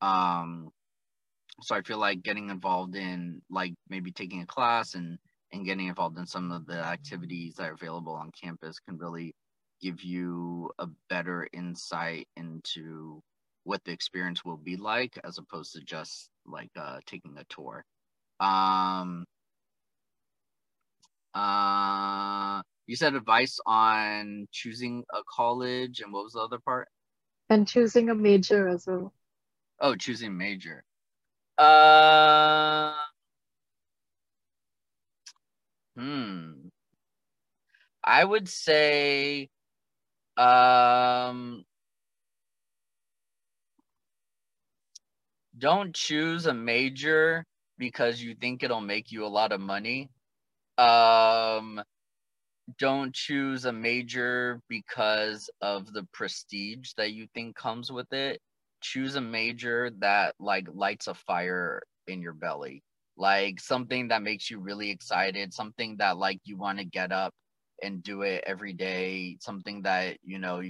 Um, 0.00 0.70
so 1.60 1.74
I 1.74 1.82
feel 1.82 1.98
like 1.98 2.22
getting 2.22 2.50
involved 2.50 2.96
in 2.96 3.42
like 3.50 3.74
maybe 3.88 4.10
taking 4.10 4.42
a 4.42 4.46
class 4.46 4.94
and 4.94 5.18
and 5.52 5.66
getting 5.66 5.88
involved 5.88 6.16
in 6.18 6.26
some 6.26 6.50
of 6.50 6.66
the 6.66 6.78
activities 6.78 7.56
that 7.56 7.68
are 7.68 7.74
available 7.74 8.14
on 8.14 8.30
campus 8.32 8.78
can 8.80 8.96
really 8.96 9.34
give 9.82 10.02
you 10.02 10.70
a 10.78 10.86
better 11.10 11.46
insight 11.52 12.26
into 12.36 13.22
what 13.64 13.84
the 13.84 13.92
experience 13.92 14.44
will 14.44 14.56
be 14.56 14.76
like 14.76 15.18
as 15.24 15.36
opposed 15.36 15.74
to 15.74 15.80
just 15.80 16.30
like 16.46 16.70
uh, 16.76 16.98
taking 17.06 17.36
a 17.38 17.44
tour. 17.44 17.84
Um, 18.40 19.24
uh, 21.34 22.62
you 22.86 22.96
said 22.96 23.14
advice 23.14 23.58
on 23.66 24.48
choosing 24.52 25.04
a 25.12 25.22
college, 25.28 26.00
and 26.00 26.12
what 26.12 26.24
was 26.24 26.32
the 26.34 26.40
other 26.40 26.58
part? 26.58 26.88
And 27.48 27.66
choosing 27.66 28.10
a 28.10 28.14
major 28.14 28.68
as 28.68 28.86
well. 28.86 29.12
Oh, 29.80 29.94
choosing 29.96 30.36
major. 30.36 30.84
Uh, 31.58 32.94
hmm. 35.96 36.68
I 38.04 38.24
would 38.24 38.48
say 38.48 39.48
um 40.36 41.64
don't 45.62 45.94
choose 45.94 46.46
a 46.46 46.54
major 46.54 47.46
because 47.78 48.22
you 48.22 48.36
think 48.36 48.64
it'll 48.64 48.82
make 48.82 49.12
you 49.12 49.26
a 49.26 49.28
lot 49.28 49.52
of 49.52 49.62
money. 49.62 50.10
Um 50.78 51.82
don't 52.78 53.14
choose 53.14 53.64
a 53.64 53.72
major 53.72 54.60
because 54.68 55.50
of 55.60 55.92
the 55.92 56.04
prestige 56.12 56.92
that 56.96 57.12
you 57.12 57.26
think 57.34 57.56
comes 57.56 57.90
with 57.92 58.12
it. 58.12 58.40
Choose 58.82 59.16
a 59.16 59.20
major 59.20 59.90
that 60.00 60.34
like 60.40 60.68
lights 60.72 61.08
a 61.08 61.14
fire 61.14 61.82
in 62.06 62.22
your 62.22 62.34
belly. 62.34 62.82
Like 63.16 63.60
something 63.60 64.08
that 64.08 64.22
makes 64.22 64.50
you 64.50 64.60
really 64.60 64.90
excited, 64.90 65.52
something 65.54 65.96
that 65.98 66.18
like 66.18 66.40
you 66.44 66.56
want 66.56 66.78
to 66.78 66.84
get 66.84 67.12
up 67.12 67.34
and 67.82 68.02
do 68.02 68.22
it 68.22 68.44
every 68.46 68.72
day, 68.74 69.38
something 69.40 69.82
that, 69.82 70.18
you 70.24 70.38
know, 70.38 70.62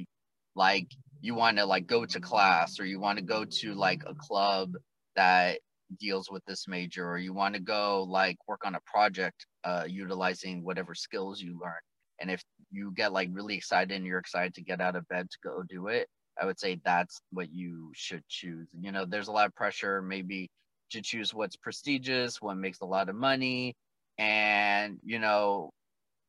like 0.55 0.89
you 1.21 1.35
want 1.35 1.59
to 1.59 1.65
like 1.65 1.87
go 1.87 2.05
to 2.05 2.21
class 2.21 2.81
or 2.81 2.85
you 2.85 3.01
want 3.01 3.19
to 3.19 3.25
go 3.25 3.45
to 3.45 3.75
like 3.75 4.03
a 4.07 4.15
club 4.15 4.73
that 5.17 5.59
deals 6.01 6.31
with 6.31 6.43
this 6.47 6.67
major 6.67 7.09
or 7.09 7.19
you 7.19 7.33
want 7.33 7.55
to 7.55 7.61
go 7.61 8.05
like 8.09 8.37
work 8.49 8.63
on 8.65 8.75
a 8.75 8.81
project 8.87 9.47
uh, 9.65 9.85
utilizing 9.87 10.65
whatever 10.65 10.95
skills 10.95 11.41
you 11.41 11.59
learn. 11.63 11.73
And 12.21 12.31
if 12.31 12.43
you 12.71 12.93
get 12.95 13.13
like 13.13 13.29
really 13.33 13.55
excited 13.57 13.95
and 13.95 14.07
you're 14.07 14.19
excited 14.19 14.55
to 14.55 14.63
get 14.63 14.81
out 14.81 14.97
of 14.97 15.07
bed 15.09 15.29
to 15.31 15.39
go 15.45 15.63
do 15.69 15.89
it 15.89 16.09
i 16.41 16.47
would 16.47 16.59
say 16.59 16.81
that's 16.85 17.21
what 17.31 17.53
you 17.53 17.91
should 17.95 18.23
choose. 18.29 18.67
You 18.81 18.93
know 18.93 19.05
there's 19.05 19.29
a 19.29 19.33
lot 19.33 19.47
of 19.47 19.55
pressure 19.55 20.03
maybe 20.03 20.51
to 20.91 21.03
choose 21.03 21.35
what's 21.35 21.57
prestigious 21.57 22.41
what 22.41 22.57
makes 22.57 22.81
a 22.81 22.87
lot 22.87 23.09
of 23.09 23.17
money. 23.17 23.75
And 24.19 24.99
you 25.05 25.19
know 25.19 25.71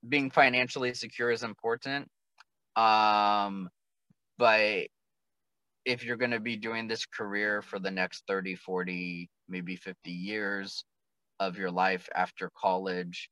being 0.08 0.30
financially 0.32 0.94
secure 0.94 1.32
is 1.32 1.44
important. 1.44 2.08
Um 2.76 3.70
but 4.38 4.88
if 5.86 6.04
you're 6.06 6.18
going 6.18 6.32
to 6.32 6.40
be 6.40 6.56
doing 6.58 6.88
this 6.88 7.06
career 7.06 7.62
for 7.62 7.80
the 7.80 7.92
next 7.92 8.24
30 8.28 8.56
40 8.56 9.30
maybe 9.50 9.76
50 9.76 10.12
years 10.12 10.86
of 11.40 11.58
your 11.58 11.72
life 11.72 12.10
after 12.16 12.50
college 12.58 13.30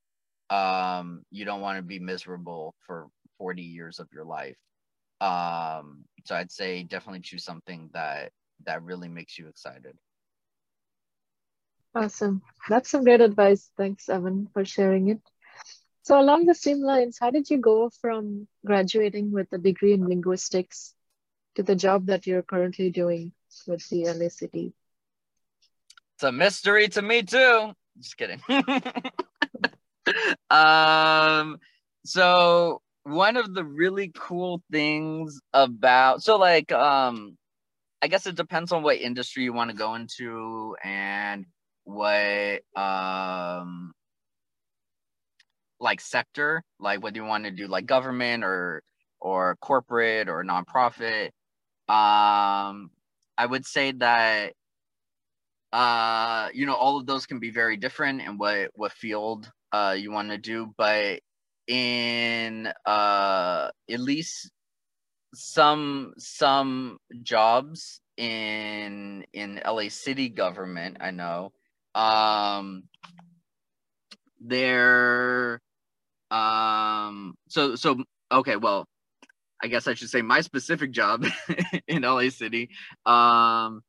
um 0.49 1.23
you 1.31 1.45
don't 1.45 1.61
want 1.61 1.77
to 1.77 1.83
be 1.83 1.99
miserable 1.99 2.75
for 2.85 3.07
40 3.37 3.63
years 3.63 3.99
of 3.99 4.07
your 4.13 4.25
life. 4.25 4.57
Um 5.21 6.05
so 6.25 6.35
i'd 6.35 6.51
say 6.51 6.83
definitely 6.83 7.21
choose 7.21 7.43
something 7.45 7.89
that 7.93 8.31
that 8.65 8.83
really 8.83 9.09
makes 9.09 9.37
you 9.37 9.47
excited. 9.47 9.97
Awesome. 11.95 12.43
That's 12.69 12.89
some 12.91 13.03
great 13.03 13.21
advice. 13.21 13.71
Thanks 13.77 14.09
evan 14.09 14.47
for 14.53 14.65
sharing 14.65 15.07
it 15.09 15.30
so 16.03 16.19
along 16.19 16.45
the 16.45 16.55
same 16.55 16.81
lines 16.81 17.17
how 17.19 17.31
did 17.31 17.49
you 17.49 17.57
go 17.57 17.89
from 18.01 18.47
graduating 18.65 19.31
with 19.31 19.47
a 19.53 19.57
degree 19.57 19.93
in 19.93 20.07
linguistics 20.07 20.93
to 21.55 21.63
the 21.63 21.75
job 21.75 22.07
that 22.07 22.25
you're 22.27 22.41
currently 22.41 22.89
doing 22.89 23.33
with 23.67 23.87
the 23.89 24.05
la 24.05 24.29
city? 24.29 24.73
It's 26.15 26.23
a 26.23 26.31
mystery 26.31 26.87
to 26.89 27.01
me 27.01 27.23
too. 27.23 27.73
Just 27.99 28.17
kidding. 28.17 28.41
Um 30.49 31.59
so 32.03 32.81
one 33.03 33.37
of 33.37 33.53
the 33.53 33.63
really 33.63 34.11
cool 34.15 34.61
things 34.71 35.39
about 35.53 36.21
so 36.21 36.37
like 36.37 36.71
um 36.71 37.37
i 38.01 38.07
guess 38.07 38.25
it 38.25 38.35
depends 38.35 38.71
on 38.71 38.83
what 38.83 38.97
industry 38.97 39.43
you 39.43 39.53
want 39.53 39.69
to 39.69 39.77
go 39.77 39.95
into 39.95 40.75
and 40.83 41.45
what 41.83 42.61
um 42.75 43.93
like 45.81 45.99
sector 45.99 46.63
like 46.79 47.03
whether 47.03 47.17
you 47.17 47.25
want 47.25 47.43
to 47.43 47.51
do 47.51 47.67
like 47.67 47.85
government 47.85 48.43
or 48.43 48.83
or 49.19 49.57
corporate 49.61 50.29
or 50.29 50.43
nonprofit 50.43 51.27
um 51.89 52.89
i 53.37 53.45
would 53.45 53.65
say 53.65 53.91
that 53.91 54.53
uh 55.73 56.49
you 56.53 56.65
know 56.65 56.75
all 56.75 56.97
of 56.97 57.05
those 57.05 57.25
can 57.25 57.39
be 57.39 57.49
very 57.49 57.77
different 57.77 58.21
in 58.21 58.37
what 58.37 58.69
what 58.75 58.91
field 58.91 59.51
uh 59.73 59.95
you 59.97 60.11
want 60.11 60.29
to 60.29 60.37
do 60.37 60.73
but 60.77 61.19
in 61.67 62.71
uh 62.85 63.69
at 63.89 63.99
least 63.99 64.51
some 65.33 66.13
some 66.17 66.97
jobs 67.23 68.01
in 68.17 69.25
in 69.33 69.61
LA 69.65 69.87
city 69.89 70.29
government 70.29 70.97
I 70.99 71.11
know 71.11 71.53
um 71.95 72.83
they're 74.41 75.61
um 76.31 77.35
so 77.49 77.75
so 77.75 78.03
okay 78.31 78.55
well 78.55 78.87
I 79.63 79.67
guess 79.67 79.87
I 79.87 79.93
should 79.93 80.09
say 80.09 80.23
my 80.23 80.41
specific 80.41 80.91
job 80.91 81.25
in 81.87 82.01
LA 82.01 82.29
city 82.29 82.69
um 83.05 83.81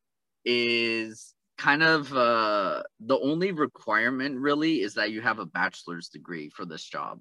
is 0.45 1.35
kind 1.63 1.83
of 1.83 2.13
uh, 2.13 2.83
the 2.99 3.19
only 3.21 3.53
requirement 3.53 4.37
really 4.37 4.81
is 4.81 4.95
that 4.95 5.13
you 5.13 5.21
have 5.21 5.39
a 5.39 5.47
bachelor's 5.47 6.09
degree 6.09 6.49
for 6.49 6.65
this 6.65 6.83
job. 6.83 7.21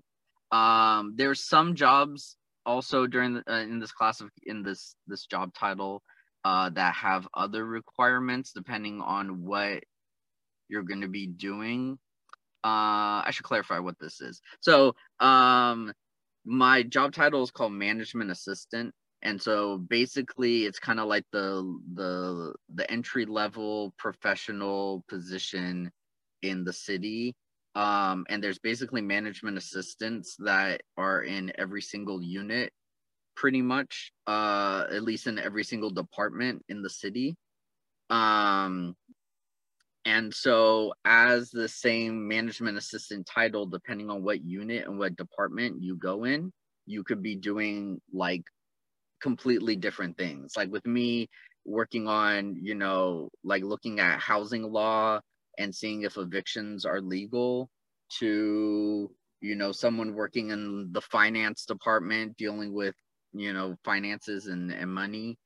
Um, 0.51 1.13
there's 1.15 1.43
some 1.43 1.75
jobs 1.75 2.37
also 2.65 3.05
during 3.05 3.35
the, 3.35 3.43
uh, 3.47 3.59
in 3.59 3.79
this 3.79 3.91
class 3.91 4.19
of 4.19 4.29
in 4.43 4.63
this 4.63 4.95
this 5.07 5.27
job 5.27 5.53
title 5.53 6.01
uh, 6.43 6.69
that 6.71 6.95
have 6.95 7.27
other 7.35 7.65
requirements 7.65 8.51
depending 8.51 8.99
on 9.01 9.43
what 9.45 9.83
you're 10.69 10.83
going 10.83 11.01
to 11.01 11.07
be 11.07 11.27
doing. 11.27 11.99
Uh, 12.63 13.25
I 13.25 13.29
should 13.31 13.45
clarify 13.45 13.79
what 13.79 13.99
this 13.99 14.21
is. 14.21 14.41
So 14.59 14.95
um, 15.19 15.93
my 16.45 16.83
job 16.83 17.13
title 17.13 17.43
is 17.43 17.51
called 17.51 17.73
management 17.73 18.31
assistant. 18.31 18.93
And 19.23 19.39
so 19.39 19.77
basically 19.77 20.65
it's 20.65 20.79
kind 20.79 20.99
of 20.99 21.07
like 21.07 21.25
the 21.31 21.79
the 21.93 22.53
the 22.73 22.89
entry 22.89 23.25
level 23.25 23.93
professional 23.97 25.03
position 25.07 25.91
in 26.41 26.63
the 26.63 26.73
city. 26.73 27.35
Um, 27.75 28.25
and 28.29 28.43
there's 28.43 28.59
basically 28.59 29.01
management 29.01 29.57
assistants 29.57 30.35
that 30.39 30.81
are 30.97 31.21
in 31.21 31.51
every 31.57 31.81
single 31.81 32.21
unit 32.21 32.73
pretty 33.35 33.61
much 33.61 34.11
uh, 34.27 34.85
at 34.91 35.03
least 35.03 35.27
in 35.27 35.39
every 35.39 35.63
single 35.63 35.89
department 35.89 36.63
in 36.67 36.81
the 36.81 36.89
city. 36.89 37.35
Um, 38.09 38.95
and 40.05 40.33
so 40.33 40.93
as 41.05 41.51
the 41.51 41.67
same 41.67 42.27
management 42.27 42.77
assistant 42.77 43.25
title 43.25 43.65
depending 43.65 44.09
on 44.09 44.23
what 44.23 44.43
unit 44.43 44.87
and 44.87 44.97
what 44.97 45.15
department 45.15 45.81
you 45.81 45.95
go 45.95 46.23
in 46.23 46.51
you 46.85 47.03
could 47.03 47.21
be 47.21 47.35
doing 47.35 48.01
like 48.11 48.43
completely 49.21 49.75
different 49.75 50.17
things. 50.17 50.53
Like 50.57 50.71
with 50.71 50.85
me 50.85 51.29
working 51.65 52.07
on, 52.07 52.55
you 52.61 52.75
know, 52.75 53.29
like 53.43 53.63
looking 53.63 53.99
at 53.99 54.19
housing 54.19 54.63
law 54.63 55.19
and 55.57 55.73
seeing 55.73 56.01
if 56.01 56.17
evictions 56.17 56.85
are 56.85 57.01
legal 57.01 57.69
to, 58.19 59.09
you 59.41 59.55
know, 59.55 59.71
someone 59.71 60.13
working 60.15 60.49
in 60.49 60.89
the 60.91 61.01
finance 61.01 61.65
department 61.65 62.35
dealing 62.37 62.73
with, 62.73 62.95
you 63.33 63.53
know, 63.53 63.75
finances 63.85 64.47
and, 64.47 64.71
and 64.71 64.91
money 64.91 65.37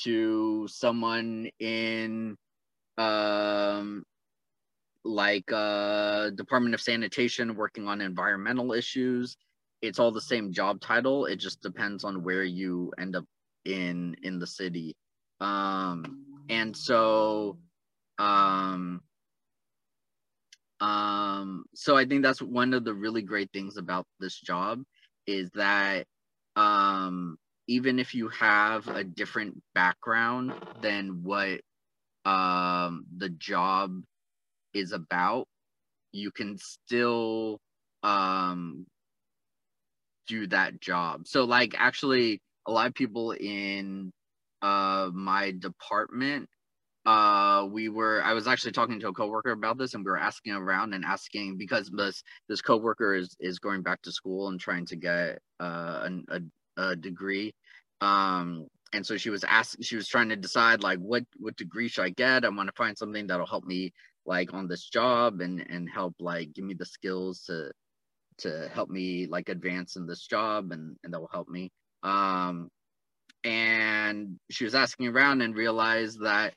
to 0.00 0.68
someone 0.68 1.48
in 1.58 2.36
um 2.98 4.04
like 5.04 5.50
uh 5.52 6.30
department 6.30 6.74
of 6.74 6.80
sanitation 6.80 7.54
working 7.54 7.86
on 7.86 8.00
environmental 8.00 8.72
issues 8.72 9.36
it's 9.82 9.98
all 9.98 10.12
the 10.12 10.20
same 10.20 10.52
job 10.52 10.80
title. 10.80 11.26
It 11.26 11.36
just 11.36 11.60
depends 11.60 12.04
on 12.04 12.22
where 12.22 12.42
you 12.42 12.92
end 12.98 13.16
up 13.16 13.24
in 13.64 14.16
in 14.22 14.38
the 14.38 14.46
city. 14.46 14.96
Um, 15.40 16.24
and 16.48 16.76
so 16.76 17.58
um, 18.18 19.02
um, 20.80 21.64
so 21.74 21.96
I 21.96 22.06
think 22.06 22.22
that's 22.22 22.40
one 22.40 22.74
of 22.74 22.84
the 22.84 22.94
really 22.94 23.22
great 23.22 23.50
things 23.52 23.76
about 23.76 24.06
this 24.20 24.38
job 24.38 24.82
is 25.26 25.50
that 25.54 26.06
um, 26.54 27.36
even 27.68 27.98
if 27.98 28.14
you 28.14 28.28
have 28.28 28.88
a 28.88 29.04
different 29.04 29.60
background 29.74 30.52
than 30.80 31.22
what 31.22 31.60
um, 32.26 33.06
the 33.16 33.30
job 33.30 34.02
is 34.74 34.92
about, 34.92 35.46
you 36.12 36.30
can 36.32 36.58
still 36.58 37.60
um, 38.02 38.86
do 40.26 40.46
that 40.48 40.80
job. 40.80 41.26
So 41.26 41.44
like 41.44 41.74
actually 41.78 42.40
a 42.66 42.72
lot 42.72 42.88
of 42.88 42.94
people 42.94 43.32
in 43.32 44.12
uh 44.62 45.10
my 45.12 45.52
department 45.58 46.48
uh 47.04 47.66
we 47.70 47.90
were 47.90 48.22
i 48.24 48.32
was 48.32 48.48
actually 48.48 48.72
talking 48.72 48.98
to 48.98 49.08
a 49.08 49.12
coworker 49.12 49.52
about 49.52 49.78
this 49.78 49.94
and 49.94 50.04
we 50.04 50.10
were 50.10 50.18
asking 50.18 50.54
around 50.54 50.94
and 50.94 51.04
asking 51.04 51.58
because 51.58 51.90
this 51.90 52.22
this 52.48 52.62
coworker 52.62 53.14
is 53.14 53.36
is 53.38 53.58
going 53.58 53.82
back 53.82 54.02
to 54.02 54.10
school 54.10 54.48
and 54.48 54.58
trying 54.60 54.86
to 54.86 54.96
get 54.96 55.38
uh 55.60 56.08
a, 56.08 56.36
a, 56.36 56.82
a 56.90 56.96
degree 56.96 57.54
um 58.00 58.66
and 58.96 59.06
so 59.06 59.18
she 59.18 59.28
was 59.28 59.44
asking 59.44 59.82
she 59.84 59.94
was 59.94 60.08
trying 60.08 60.30
to 60.30 60.36
decide 60.36 60.82
like 60.82 60.98
what 60.98 61.24
what 61.36 61.54
degree 61.56 61.86
should 61.86 62.04
i 62.04 62.08
get? 62.10 62.44
I 62.44 62.48
want 62.48 62.68
to 62.68 62.74
find 62.76 62.96
something 62.96 63.26
that'll 63.26 63.46
help 63.46 63.64
me 63.64 63.92
like 64.24 64.54
on 64.54 64.66
this 64.66 64.88
job 64.88 65.40
and 65.42 65.64
and 65.68 65.88
help 65.88 66.14
like 66.18 66.54
give 66.54 66.64
me 66.64 66.74
the 66.74 66.86
skills 66.86 67.42
to 67.42 67.70
to 68.38 68.68
help 68.72 68.88
me 68.88 69.26
like 69.26 69.50
advance 69.50 69.96
in 69.96 70.06
this 70.06 70.26
job 70.26 70.72
and 70.72 70.96
and 71.04 71.12
that 71.12 71.20
will 71.20 71.30
help 71.30 71.48
me. 71.48 71.70
Um 72.02 72.70
and 73.44 74.38
she 74.50 74.64
was 74.64 74.74
asking 74.74 75.08
around 75.08 75.42
and 75.42 75.54
realized 75.54 76.20
that 76.22 76.54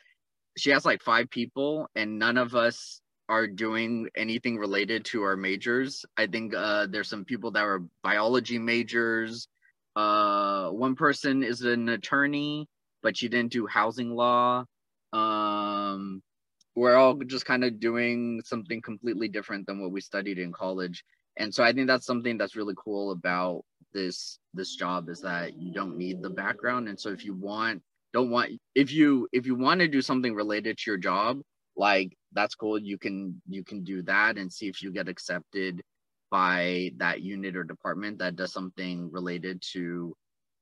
she 0.57 0.71
has 0.71 0.85
like 0.85 1.03
five 1.03 1.29
people 1.29 1.89
and 1.95 2.17
none 2.17 2.37
of 2.37 2.55
us 2.55 3.01
are 3.27 3.47
doing 3.47 4.09
anything 4.15 4.57
related 4.57 5.05
to 5.05 5.23
our 5.23 5.35
majors. 5.35 6.05
I 6.17 6.27
think 6.27 6.55
uh 6.55 6.87
there's 6.87 7.09
some 7.09 7.25
people 7.25 7.51
that 7.51 7.65
are 7.65 7.83
biology 8.01 8.59
majors 8.59 9.49
uh 9.95 10.69
one 10.69 10.95
person 10.95 11.43
is 11.43 11.61
an 11.61 11.89
attorney 11.89 12.67
but 13.01 13.17
she 13.17 13.29
didn't 13.29 13.51
do 13.51 13.65
housing 13.65 14.15
law. 14.15 14.65
Um 15.13 16.21
we're 16.75 16.95
all 16.95 17.15
just 17.15 17.45
kind 17.45 17.63
of 17.63 17.79
doing 17.79 18.41
something 18.45 18.81
completely 18.81 19.27
different 19.27 19.65
than 19.65 19.81
what 19.81 19.91
we 19.91 20.01
studied 20.01 20.37
in 20.39 20.51
college. 20.51 21.03
And 21.37 21.53
so 21.53 21.63
i 21.63 21.71
think 21.73 21.87
that's 21.87 22.05
something 22.05 22.37
that's 22.37 22.55
really 22.55 22.75
cool 22.77 23.11
about 23.11 23.63
this 23.93 24.39
this 24.53 24.75
job 24.75 25.09
is 25.09 25.21
that 25.21 25.57
you 25.57 25.73
don't 25.73 25.97
need 25.97 26.21
the 26.21 26.29
background. 26.29 26.89
And 26.89 26.99
so 26.99 27.09
if 27.09 27.25
you 27.25 27.33
want 27.33 27.81
don't 28.13 28.29
want 28.29 28.51
if 28.75 28.91
you 28.91 29.27
if 29.31 29.45
you 29.45 29.55
want 29.55 29.79
to 29.81 29.87
do 29.87 30.01
something 30.01 30.33
related 30.33 30.77
to 30.77 30.91
your 30.91 30.97
job 30.97 31.41
like 31.79 32.15
that's 32.33 32.55
cool. 32.55 32.77
You 32.77 32.97
can 32.97 33.41
you 33.47 33.63
can 33.63 33.83
do 33.83 34.03
that 34.03 34.37
and 34.37 34.51
see 34.51 34.67
if 34.67 34.83
you 34.83 34.91
get 34.91 35.07
accepted 35.07 35.81
by 36.31 36.91
that 36.97 37.21
unit 37.21 37.55
or 37.55 37.63
department 37.63 38.19
that 38.19 38.35
does 38.35 38.51
something 38.53 39.11
related 39.11 39.61
to 39.73 40.15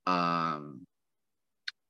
um 0.06 0.86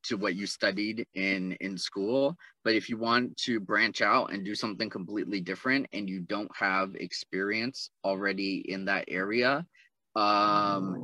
to 0.04 0.16
what 0.16 0.34
you 0.34 0.46
studied 0.46 1.06
in 1.14 1.52
in 1.60 1.76
school. 1.76 2.36
But 2.64 2.74
if 2.74 2.88
you 2.88 2.96
want 2.96 3.36
to 3.38 3.60
branch 3.60 4.00
out 4.00 4.32
and 4.32 4.44
do 4.44 4.54
something 4.54 4.88
completely 4.90 5.40
different 5.40 5.86
and 5.92 6.08
you 6.08 6.20
don't 6.20 6.50
have 6.56 6.94
experience 6.94 7.90
already 8.04 8.64
in 8.70 8.84
that 8.86 9.04
area 9.08 9.64
um 10.16 10.98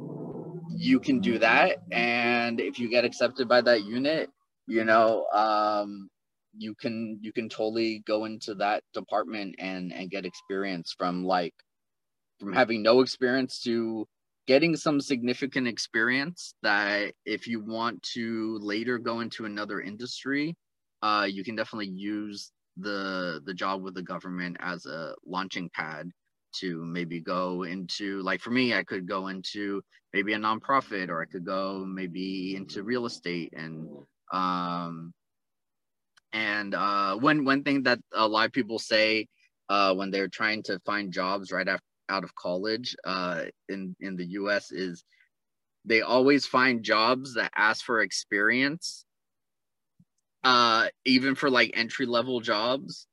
you 0.76 0.98
can 0.98 1.20
do 1.20 1.38
that. 1.38 1.78
And 1.92 2.60
if 2.60 2.78
you 2.78 2.88
get 2.88 3.04
accepted 3.04 3.48
by 3.48 3.60
that 3.62 3.84
unit 3.84 4.30
you 4.66 4.84
know 4.84 5.26
um 5.34 6.08
you 6.56 6.74
can 6.74 7.18
you 7.20 7.32
can 7.32 7.48
totally 7.48 8.02
go 8.06 8.24
into 8.24 8.54
that 8.54 8.82
department 8.94 9.54
and 9.58 9.92
and 9.92 10.10
get 10.10 10.24
experience 10.24 10.94
from 10.96 11.24
like 11.24 11.54
from 12.40 12.52
having 12.52 12.82
no 12.82 13.00
experience 13.00 13.60
to 13.60 14.06
getting 14.46 14.76
some 14.76 15.00
significant 15.00 15.66
experience 15.66 16.54
that 16.62 17.14
if 17.24 17.46
you 17.46 17.60
want 17.60 18.02
to 18.02 18.58
later 18.60 18.98
go 18.98 19.20
into 19.20 19.44
another 19.44 19.80
industry 19.80 20.54
uh, 21.02 21.26
you 21.30 21.44
can 21.44 21.54
definitely 21.54 21.88
use 21.88 22.50
the 22.76 23.40
the 23.46 23.54
job 23.54 23.82
with 23.82 23.94
the 23.94 24.02
government 24.02 24.56
as 24.60 24.86
a 24.86 25.14
launching 25.26 25.70
pad 25.74 26.10
to 26.52 26.84
maybe 26.84 27.20
go 27.20 27.64
into 27.64 28.20
like 28.22 28.40
for 28.40 28.50
me 28.50 28.74
i 28.74 28.82
could 28.82 29.06
go 29.06 29.28
into 29.28 29.80
maybe 30.12 30.32
a 30.32 30.38
nonprofit 30.38 31.08
or 31.08 31.22
i 31.22 31.24
could 31.26 31.44
go 31.44 31.84
maybe 31.86 32.56
into 32.56 32.82
real 32.82 33.06
estate 33.06 33.52
and 33.56 33.88
um 34.32 35.12
and 36.32 36.74
uh 36.74 37.14
one 37.16 37.44
one 37.44 37.62
thing 37.62 37.82
that 37.84 37.98
a 38.12 38.26
lot 38.26 38.46
of 38.46 38.52
people 38.52 38.78
say 38.78 39.26
uh 39.68 39.94
when 39.94 40.10
they're 40.10 40.28
trying 40.28 40.62
to 40.62 40.80
find 40.84 41.12
jobs 41.12 41.52
right 41.52 41.68
after 41.68 41.84
out 42.08 42.24
of 42.24 42.34
college 42.34 42.96
uh, 43.04 43.44
in 43.68 43.96
in 44.00 44.16
the 44.16 44.26
U.S. 44.40 44.70
is 44.72 45.04
they 45.84 46.02
always 46.02 46.46
find 46.46 46.82
jobs 46.82 47.34
that 47.34 47.52
ask 47.56 47.84
for 47.84 48.00
experience, 48.00 49.04
uh, 50.44 50.88
even 51.04 51.34
for 51.34 51.50
like 51.50 51.72
entry 51.74 52.06
level 52.06 52.40
jobs, 52.40 53.06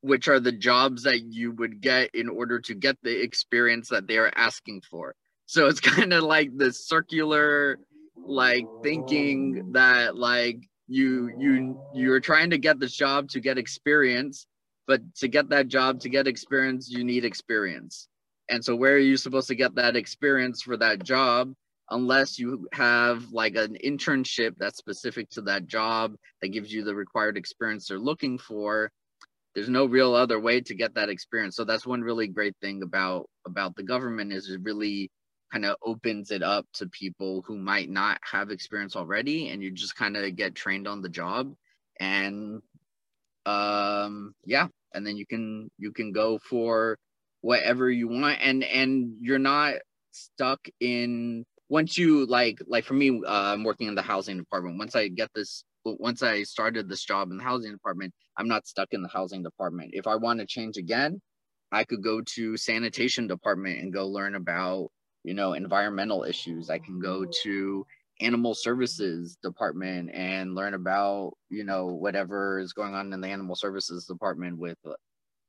which 0.00 0.28
are 0.28 0.40
the 0.40 0.52
jobs 0.52 1.02
that 1.02 1.22
you 1.22 1.52
would 1.52 1.80
get 1.80 2.14
in 2.14 2.28
order 2.28 2.60
to 2.60 2.74
get 2.74 2.96
the 3.02 3.22
experience 3.22 3.88
that 3.88 4.06
they 4.06 4.18
are 4.18 4.32
asking 4.36 4.82
for. 4.88 5.14
So 5.46 5.66
it's 5.66 5.80
kind 5.94 6.12
of 6.12 6.22
like 6.24 6.50
the 6.56 6.72
circular 6.72 7.78
like 8.24 8.68
thinking 8.82 9.72
that 9.72 10.16
like 10.16 10.58
you 10.88 11.30
you 11.36 11.78
you're 11.92 12.20
trying 12.20 12.50
to 12.50 12.58
get 12.58 12.78
this 12.80 12.94
job 12.94 13.28
to 13.30 13.40
get 13.40 13.58
experience 13.58 14.46
but 14.86 15.00
to 15.16 15.28
get 15.28 15.48
that 15.50 15.68
job 15.68 16.00
to 16.00 16.08
get 16.08 16.26
experience 16.26 16.90
you 16.90 17.04
need 17.04 17.24
experience. 17.24 18.08
And 18.48 18.64
so 18.64 18.76
where 18.76 18.94
are 18.94 18.98
you 18.98 19.16
supposed 19.16 19.48
to 19.48 19.54
get 19.54 19.74
that 19.74 19.96
experience 19.96 20.62
for 20.62 20.76
that 20.76 21.02
job 21.02 21.52
unless 21.90 22.38
you 22.38 22.68
have 22.72 23.32
like 23.32 23.56
an 23.56 23.76
internship 23.84 24.54
that's 24.56 24.78
specific 24.78 25.28
to 25.30 25.42
that 25.42 25.66
job 25.66 26.14
that 26.40 26.48
gives 26.48 26.72
you 26.72 26.84
the 26.84 26.94
required 26.94 27.36
experience 27.36 27.88
they're 27.88 27.98
looking 27.98 28.38
for? 28.38 28.90
There's 29.54 29.68
no 29.68 29.86
real 29.86 30.14
other 30.14 30.38
way 30.38 30.60
to 30.60 30.74
get 30.74 30.94
that 30.94 31.08
experience. 31.08 31.56
So 31.56 31.64
that's 31.64 31.86
one 31.86 32.02
really 32.02 32.28
great 32.28 32.54
thing 32.60 32.82
about 32.82 33.28
about 33.46 33.74
the 33.74 33.82
government 33.82 34.32
is 34.32 34.50
it 34.50 34.60
really 34.62 35.10
kind 35.52 35.64
of 35.64 35.76
opens 35.82 36.30
it 36.30 36.42
up 36.42 36.66
to 36.74 36.88
people 36.88 37.42
who 37.46 37.56
might 37.56 37.88
not 37.88 38.18
have 38.30 38.50
experience 38.50 38.96
already 38.96 39.48
and 39.48 39.62
you 39.62 39.70
just 39.70 39.96
kind 39.96 40.16
of 40.16 40.36
get 40.36 40.54
trained 40.54 40.86
on 40.86 41.00
the 41.02 41.08
job. 41.08 41.54
And 41.98 42.60
um 43.46 44.34
yeah 44.44 44.66
and 44.94 45.06
then 45.06 45.16
you 45.16 45.26
can 45.26 45.70
you 45.78 45.92
can 45.92 46.12
go 46.12 46.38
for 46.38 46.98
whatever 47.40 47.90
you 47.90 48.08
want 48.08 48.38
and 48.40 48.64
and 48.64 49.14
you're 49.20 49.38
not 49.38 49.74
stuck 50.10 50.60
in 50.80 51.44
once 51.68 51.96
you 51.96 52.26
like 52.26 52.58
like 52.66 52.84
for 52.84 52.94
me 52.94 53.20
uh, 53.26 53.52
i'm 53.52 53.64
working 53.64 53.88
in 53.88 53.94
the 53.94 54.02
housing 54.02 54.36
department. 54.36 54.78
Once 54.78 54.96
i 54.96 55.08
get 55.08 55.30
this 55.34 55.64
once 55.84 56.22
i 56.22 56.42
started 56.42 56.88
this 56.88 57.04
job 57.04 57.30
in 57.30 57.36
the 57.36 57.44
housing 57.44 57.72
department 57.72 58.12
i'm 58.36 58.48
not 58.48 58.66
stuck 58.66 58.88
in 58.92 59.02
the 59.02 59.08
housing 59.08 59.42
department. 59.42 59.90
If 59.92 60.06
i 60.06 60.16
want 60.16 60.40
to 60.40 60.46
change 60.46 60.76
again 60.76 61.20
i 61.72 61.84
could 61.84 62.02
go 62.02 62.20
to 62.34 62.56
sanitation 62.56 63.26
department 63.26 63.80
and 63.80 63.92
go 63.92 64.08
learn 64.08 64.34
about 64.34 64.88
you 65.26 65.34
know 65.34 65.52
environmental 65.52 66.24
issues. 66.24 66.70
I 66.70 66.78
can 66.78 67.00
go 67.00 67.26
to 67.42 67.86
animal 68.20 68.54
services 68.54 69.36
department 69.42 70.10
and 70.12 70.54
learn 70.54 70.74
about 70.74 71.32
you 71.50 71.64
know 71.64 71.86
whatever 71.86 72.58
is 72.58 72.72
going 72.72 72.94
on 72.94 73.12
in 73.12 73.20
the 73.20 73.28
animal 73.28 73.54
services 73.54 74.06
department 74.06 74.58
with 74.58 74.78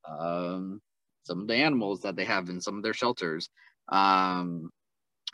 um, 0.07 0.81
some 1.23 1.41
of 1.41 1.47
the 1.47 1.55
animals 1.55 2.01
that 2.01 2.15
they 2.15 2.25
have 2.25 2.49
in 2.49 2.61
some 2.61 2.77
of 2.77 2.83
their 2.83 2.93
shelters. 2.93 3.49
Um, 3.89 4.69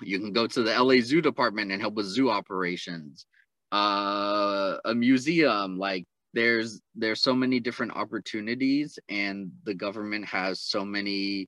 you 0.01 0.19
can 0.19 0.33
go 0.33 0.47
to 0.47 0.63
the 0.63 0.83
la 0.83 0.99
zoo 1.01 1.21
department 1.21 1.71
and 1.71 1.81
help 1.81 1.93
with 1.93 2.07
zoo 2.07 2.29
operations. 2.29 3.25
Uh, 3.71 4.77
a 4.85 4.93
museum 4.93 5.77
like 5.79 6.05
there's 6.33 6.81
there's 6.95 7.21
so 7.21 7.33
many 7.33 7.59
different 7.59 7.91
opportunities 7.95 8.97
and 9.09 9.51
the 9.65 9.73
government 9.73 10.25
has 10.25 10.61
so 10.61 10.83
many 10.83 11.47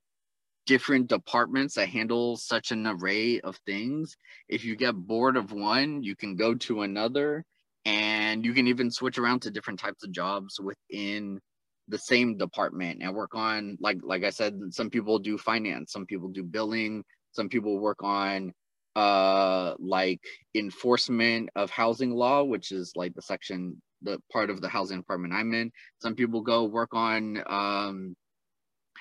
different 0.65 1.07
departments 1.07 1.75
that 1.75 1.89
handle 1.89 2.37
such 2.37 2.71
an 2.71 2.87
array 2.87 3.39
of 3.41 3.57
things. 3.65 4.15
If 4.49 4.63
you 4.65 4.75
get 4.75 4.95
bored 4.95 5.37
of 5.37 5.51
one, 5.51 6.03
you 6.03 6.15
can 6.15 6.35
go 6.35 6.55
to 6.55 6.81
another 6.81 7.43
and 7.85 8.43
you 8.43 8.53
can 8.53 8.67
even 8.67 8.89
switch 8.91 9.17
around 9.17 9.41
to 9.41 9.51
different 9.51 9.79
types 9.79 10.03
of 10.03 10.11
jobs 10.11 10.59
within 10.59 11.39
the 11.87 11.97
same 11.99 12.35
department 12.37 13.03
and 13.03 13.13
work 13.13 13.35
on 13.35 13.77
like 13.79 13.97
like 14.01 14.23
I 14.23 14.31
said 14.31 14.59
some 14.71 14.89
people 14.89 15.19
do 15.19 15.37
finance, 15.37 15.91
some 15.91 16.05
people 16.05 16.29
do 16.29 16.43
billing, 16.43 17.03
some 17.31 17.47
people 17.47 17.79
work 17.79 18.03
on 18.03 18.51
uh 18.95 19.75
like 19.77 20.21
enforcement 20.55 21.49
of 21.55 21.69
housing 21.69 22.11
law 22.11 22.43
which 22.43 22.71
is 22.71 22.93
like 22.95 23.13
the 23.13 23.21
section 23.21 23.81
the 24.03 24.17
part 24.31 24.49
of 24.49 24.61
the 24.61 24.69
housing 24.69 24.97
department 24.97 25.33
I'm 25.33 25.53
in. 25.53 25.71
Some 26.01 26.15
people 26.15 26.41
go 26.41 26.63
work 26.63 26.93
on 26.93 27.43
um 27.47 28.15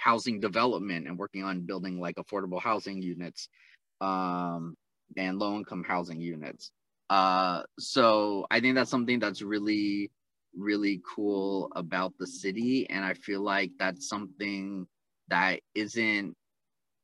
housing 0.05 0.39
development 0.39 1.07
and 1.09 1.19
working 1.19 1.43
on 1.43 1.63
building 1.63 1.99
like 1.99 2.17
affordable 2.17 2.61
housing 2.61 3.01
units 3.01 3.49
um, 4.03 4.77
and 5.17 5.39
low 5.39 5.57
income 5.57 5.83
housing 5.83 6.21
units. 6.21 6.71
Uh, 7.09 7.63
so 7.79 8.47
I 8.51 8.61
think 8.61 8.75
that's 8.75 8.91
something 8.91 9.19
that's 9.19 9.41
really, 9.41 10.11
really 10.55 11.01
cool 11.15 11.73
about 11.75 12.13
the 12.19 12.27
city. 12.27 12.87
And 12.91 13.03
I 13.03 13.15
feel 13.15 13.41
like 13.41 13.71
that's 13.79 14.07
something 14.07 14.87
that 15.29 15.61
isn't 15.75 16.37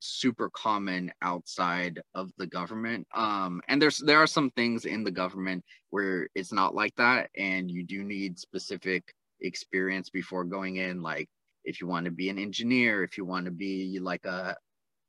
super 0.01 0.51
common 0.51 1.11
outside 1.23 2.01
of 2.15 2.31
the 2.37 2.47
government. 2.47 3.07
Um, 3.15 3.63
and 3.69 3.81
there's 3.81 3.99
there 3.99 4.19
are 4.19 4.27
some 4.27 4.51
things 4.51 4.85
in 4.85 5.05
the 5.05 5.11
government 5.11 5.65
where 5.89 6.29
it's 6.35 6.53
not 6.53 6.75
like 6.75 6.95
that, 6.97 7.31
and 7.35 7.71
you 7.71 7.83
do 7.83 8.05
need 8.05 8.39
specific 8.39 9.15
experience 9.41 10.11
before 10.11 10.45
going 10.45 10.77
in, 10.77 11.01
like 11.01 11.29
if 11.65 11.81
you 11.81 11.87
want 11.87 12.07
to 12.07 12.11
be 12.11 12.29
an 12.29 12.39
engineer, 12.39 13.05
if 13.05 13.19
you 13.19 13.25
want 13.25 13.47
to 13.47 13.51
be 13.53 13.99
like 14.01 14.25
a, 14.25 14.57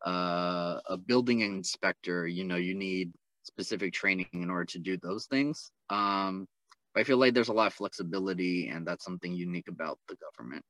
a, 0.06 0.82
a 0.90 0.98
building 0.98 1.42
inspector, 1.42 2.28
you 2.28 2.44
know, 2.46 2.58
you 2.58 2.76
need 2.76 3.12
specific 3.44 3.94
training 3.94 4.28
in 4.34 4.50
order 4.50 4.66
to 4.66 4.80
do 4.80 4.98
those 4.98 5.26
things. 5.28 5.72
Um, 5.90 6.48
I 6.96 7.04
feel 7.04 7.18
like 7.18 7.34
there's 7.34 7.50
a 7.50 7.54
lot 7.54 7.68
of 7.68 7.74
flexibility, 7.74 8.68
and 8.70 8.86
that's 8.86 9.06
something 9.06 9.34
unique 9.34 9.68
about 9.70 10.00
the 10.10 10.16
government. 10.18 10.64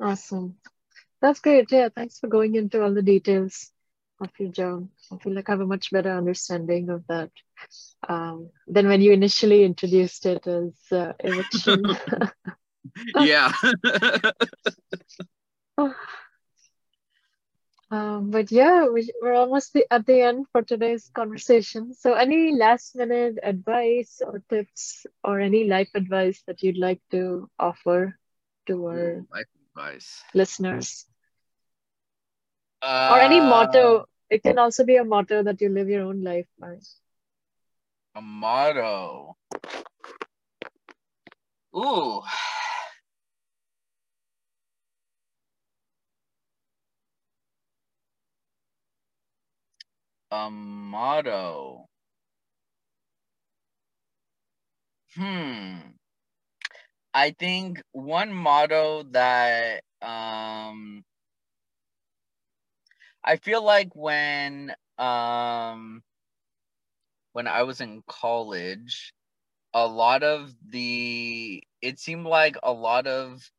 Awesome. 0.00 0.56
That's 1.22 1.40
great. 1.40 1.72
Yeah, 1.72 1.90
thanks 1.94 2.20
for 2.20 2.28
going 2.28 2.56
into 2.56 2.82
all 2.82 2.94
the 2.94 3.02
details. 3.02 3.72
Of 4.20 4.30
your 4.38 4.50
job. 4.50 4.88
I 5.12 5.16
feel 5.18 5.34
like 5.34 5.48
I 5.48 5.52
have 5.52 5.60
a 5.60 5.66
much 5.66 5.90
better 5.90 6.10
understanding 6.10 6.90
of 6.90 7.04
that 7.08 7.30
um, 8.08 8.50
than 8.66 8.88
when 8.88 9.00
you 9.00 9.12
initially 9.12 9.64
introduced 9.64 10.26
it 10.26 10.46
as 10.46 10.72
uh, 10.92 11.12
eviction. 11.20 11.84
yeah. 13.18 13.52
um, 17.90 18.30
but 18.30 18.50
yeah, 18.50 18.88
we, 18.88 19.12
we're 19.20 19.34
almost 19.34 19.72
the, 19.72 19.84
at 19.90 20.06
the 20.06 20.22
end 20.22 20.46
for 20.52 20.62
today's 20.62 21.10
conversation. 21.14 21.94
So, 21.94 22.14
any 22.14 22.54
last 22.54 22.96
minute 22.96 23.38
advice 23.42 24.20
or 24.24 24.42
tips 24.48 25.06
or 25.22 25.40
any 25.40 25.64
life 25.64 25.90
advice 25.94 26.42
that 26.46 26.62
you'd 26.62 26.78
like 26.78 27.00
to 27.10 27.48
offer 27.58 28.18
to 28.66 28.86
our 28.86 29.24
life 29.32 29.46
advice 29.76 30.22
listeners? 30.34 31.06
Uh, 32.84 33.08
or 33.12 33.20
any 33.20 33.40
motto. 33.40 34.04
It 34.28 34.42
can 34.42 34.58
also 34.58 34.84
be 34.84 34.96
a 34.96 35.04
motto 35.04 35.42
that 35.42 35.60
you 35.60 35.70
live 35.70 35.88
your 35.88 36.02
own 36.02 36.22
life 36.22 36.46
by. 36.58 36.76
A 38.14 38.20
motto. 38.20 39.36
Ooh. 41.74 42.20
A 50.30 50.50
motto. 50.50 51.88
Hmm. 55.16 55.78
I 57.14 57.30
think 57.30 57.80
one 57.92 58.32
motto 58.34 59.04
that 59.12 59.84
um 60.02 61.04
I 63.24 63.36
feel 63.36 63.62
like 63.64 63.94
when 63.94 64.74
um 64.98 66.02
when 67.32 67.46
I 67.46 67.62
was 67.62 67.80
in 67.80 68.02
college, 68.06 69.12
a 69.74 69.86
lot 69.86 70.22
of 70.22 70.54
the 70.70 71.62
it 71.82 71.98
seemed 71.98 72.26
like 72.26 72.56
a 72.62 72.72
lot 72.72 73.06
of 73.06 73.50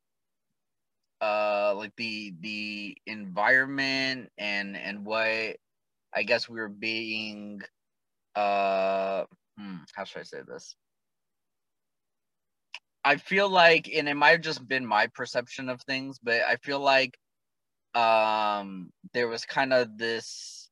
uh 1.21 1.73
like 1.75 1.95
the 1.97 2.33
the 2.41 2.97
environment 3.05 4.29
and 4.37 4.75
and 4.77 5.05
what 5.05 5.57
I 6.13 6.23
guess 6.23 6.49
we 6.49 6.59
were 6.59 6.69
being 6.69 7.61
uh 8.35 9.25
hmm, 9.57 9.77
how 9.95 10.03
should 10.05 10.21
I 10.21 10.23
say 10.23 10.41
this? 10.47 10.75
I 13.03 13.17
feel 13.17 13.49
like 13.49 13.89
and 13.93 14.07
it 14.09 14.15
might 14.15 14.31
have 14.31 14.41
just 14.41 14.67
been 14.67 14.85
my 14.85 15.07
perception 15.07 15.69
of 15.69 15.81
things, 15.81 16.19
but 16.21 16.41
I 16.41 16.57
feel 16.57 16.79
like 16.79 17.17
um 17.95 18.91
there 19.13 19.27
was 19.27 19.45
kind 19.45 19.73
of 19.73 19.97
this 19.97 20.69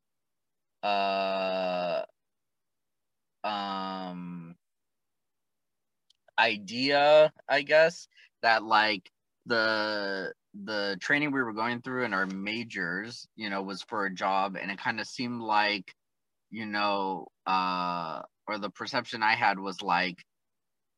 uh 0.84 2.04
um 3.44 4.56
idea 6.40 7.32
i 7.48 7.62
guess 7.62 8.08
that 8.42 8.64
like 8.64 9.10
the 9.46 10.34
the 10.66 10.98
training 11.00 11.32
we 11.32 11.42
were 11.42 11.54
going 11.54 11.82
through 11.82 12.04
in 12.04 12.14
our 12.14 12.26
majors 12.26 13.28
you 13.36 13.50
know 13.50 13.62
was 13.62 13.82
for 13.84 14.06
a 14.06 14.14
job 14.14 14.56
and 14.60 14.72
it 14.72 14.78
kind 14.78 15.00
of 15.00 15.08
seemed 15.08 15.42
like 15.42 15.94
you 16.52 16.66
know 16.66 17.28
uh 17.48 18.22
or 18.48 18.58
the 18.58 18.70
perception 18.70 19.24
i 19.24 19.36
had 19.36 19.60
was 19.60 19.82
like 19.82 20.24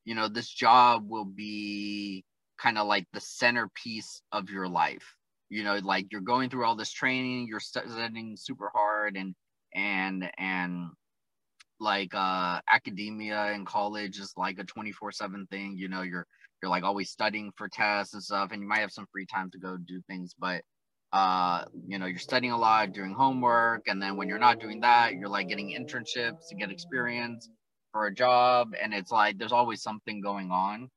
you 0.06 0.16
know 0.16 0.28
this 0.28 0.50
job 0.50 1.10
will 1.10 1.26
be 1.26 2.24
kind 2.58 2.78
of 2.78 2.88
like 2.88 3.08
the 3.14 3.22
centerpiece 3.22 4.22
of 4.32 4.50
your 4.50 4.68
life 4.68 5.16
you 5.50 5.64
know 5.64 5.80
like 5.84 6.08
you're 6.12 6.22
going 6.22 6.50
through 6.50 6.66
all 6.66 6.76
this 6.76 6.92
training 6.92 7.48
you're 7.48 7.60
studying 7.60 8.36
super 8.38 8.72
hard 8.74 9.16
and 9.16 9.36
and 9.74 10.30
and 10.38 10.88
like 11.80 12.14
uh 12.16 12.60
academia 12.72 13.52
and 13.54 13.68
college 13.68 14.20
is 14.20 14.34
like 14.38 14.60
a 14.60 14.64
24 14.64 15.12
7 15.12 15.46
thing 15.52 15.76
you 15.78 15.90
know 15.90 16.02
you're 16.02 16.26
you're 16.62 16.70
like 16.72 16.84
always 16.84 17.10
studying 17.10 17.52
for 17.58 17.68
tests 17.68 18.14
and 18.14 18.24
stuff 18.24 18.52
and 18.52 18.62
you 18.62 18.68
might 18.68 18.80
have 18.80 18.92
some 18.92 19.06
free 19.12 19.26
time 19.26 19.50
to 19.52 19.60
go 19.60 19.78
do 19.86 20.02
things 20.08 20.34
but 20.40 20.62
uh 21.12 21.66
you 21.88 22.00
know 22.00 22.06
you're 22.06 22.18
studying 22.18 22.54
a 22.54 22.58
lot 22.58 22.94
doing 22.94 23.14
homework 23.14 23.84
and 23.88 24.02
then 24.02 24.16
when 24.16 24.30
you're 24.30 24.40
not 24.40 24.60
doing 24.60 24.80
that 24.82 25.14
you're 25.16 25.30
like 25.30 25.50
getting 25.50 25.76
internships 25.78 26.48
to 26.50 26.56
get 26.56 26.72
experience 26.72 27.50
for 27.92 28.08
a 28.08 28.14
job 28.14 28.70
and 28.82 28.94
it's 28.94 29.12
like 29.12 29.38
there's 29.38 29.52
always 29.52 29.82
something 29.82 30.22
going 30.22 30.52
on 30.52 30.90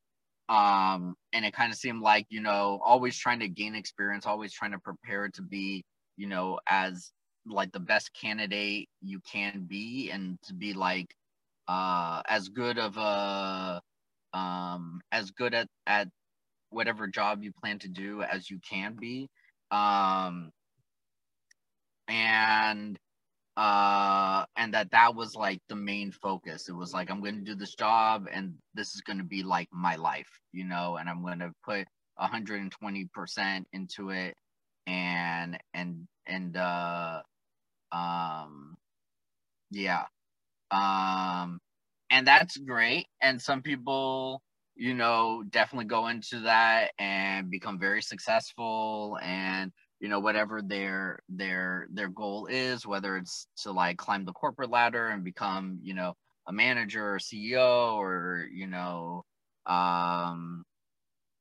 um, 0.49 1.15
and 1.31 1.45
it 1.45 1.53
kind 1.53 1.71
of 1.71 1.77
seemed 1.77 2.01
like, 2.01 2.25
you 2.29 2.41
know, 2.41 2.81
always 2.83 3.17
trying 3.17 3.39
to 3.39 3.47
gain 3.47 3.75
experience, 3.75 4.25
always 4.25 4.51
trying 4.51 4.71
to 4.71 4.79
prepare 4.79 5.29
to 5.29 5.41
be, 5.43 5.83
you 6.17 6.27
know, 6.27 6.59
as 6.67 7.11
like 7.45 7.71
the 7.71 7.79
best 7.79 8.11
candidate 8.13 8.89
you 9.01 9.19
can 9.31 9.65
be 9.67 10.11
and 10.11 10.37
to 10.43 10.53
be 10.53 10.73
like 10.73 11.07
uh 11.67 12.21
as 12.27 12.49
good 12.49 12.77
of 12.77 12.97
a 12.97 13.81
um 14.37 15.01
as 15.11 15.31
good 15.31 15.53
at 15.53 15.67
at 15.87 16.09
whatever 16.71 17.07
job 17.07 17.43
you 17.43 17.51
plan 17.59 17.79
to 17.79 17.87
do 17.87 18.21
as 18.23 18.49
you 18.49 18.59
can 18.67 18.95
be. 18.99 19.27
Um 19.71 20.51
and 22.07 22.97
uh 23.59 24.45
and 24.57 24.73
that 24.75 24.91
that 24.91 25.15
was 25.15 25.35
like 25.35 25.61
the 25.69 25.75
main 25.75 26.11
focus. 26.13 26.69
It 26.69 26.73
was 26.75 26.93
like 26.93 27.11
i'm 27.11 27.21
going 27.21 27.37
to 27.37 27.45
do 27.45 27.55
this 27.55 27.75
job 27.75 28.27
and 28.33 28.55
this 28.75 28.95
is 28.95 29.01
going 29.01 29.19
to 29.19 29.25
be 29.25 29.43
like 29.43 29.69
my 29.73 29.97
life 29.97 30.29
you 30.53 30.65
know 30.65 30.97
and 30.97 31.09
i'm 31.09 31.23
going 31.23 31.39
to 31.41 31.53
put 31.65 31.87
120% 32.21 33.65
into 33.73 34.11
it 34.11 34.35
and 34.87 35.59
and 35.75 36.07
and 36.27 36.57
uh 36.57 37.21
um 37.93 38.77
yeah 39.71 40.05
um 40.71 41.59
and 42.11 42.27
that's 42.27 42.57
great 42.57 43.07
and 43.21 43.41
some 43.41 43.61
people 43.63 44.41
you 44.75 44.93
know 44.95 45.43
definitely 45.51 45.85
go 45.85 46.07
into 46.07 46.41
that 46.41 46.91
and 46.99 47.51
become 47.51 47.79
very 47.79 48.01
successful 48.03 49.17
and 49.23 49.71
you 49.99 50.07
know 50.09 50.19
whatever 50.19 50.61
their 50.61 51.19
their 51.29 51.87
their 51.91 52.09
goal 52.09 52.47
is 52.47 52.85
whether 52.85 53.17
it's 53.17 53.47
to 53.57 53.71
like 53.71 53.97
climb 53.97 54.25
the 54.25 54.33
corporate 54.33 54.69
ladder 54.69 55.07
and 55.07 55.23
become 55.23 55.79
you 55.81 55.93
know 55.93 56.13
a 56.47 56.53
manager 56.53 57.15
or 57.15 57.19
ceo 57.19 57.95
or 57.95 58.47
you 58.53 58.67
know 58.67 59.23
um 59.65 60.63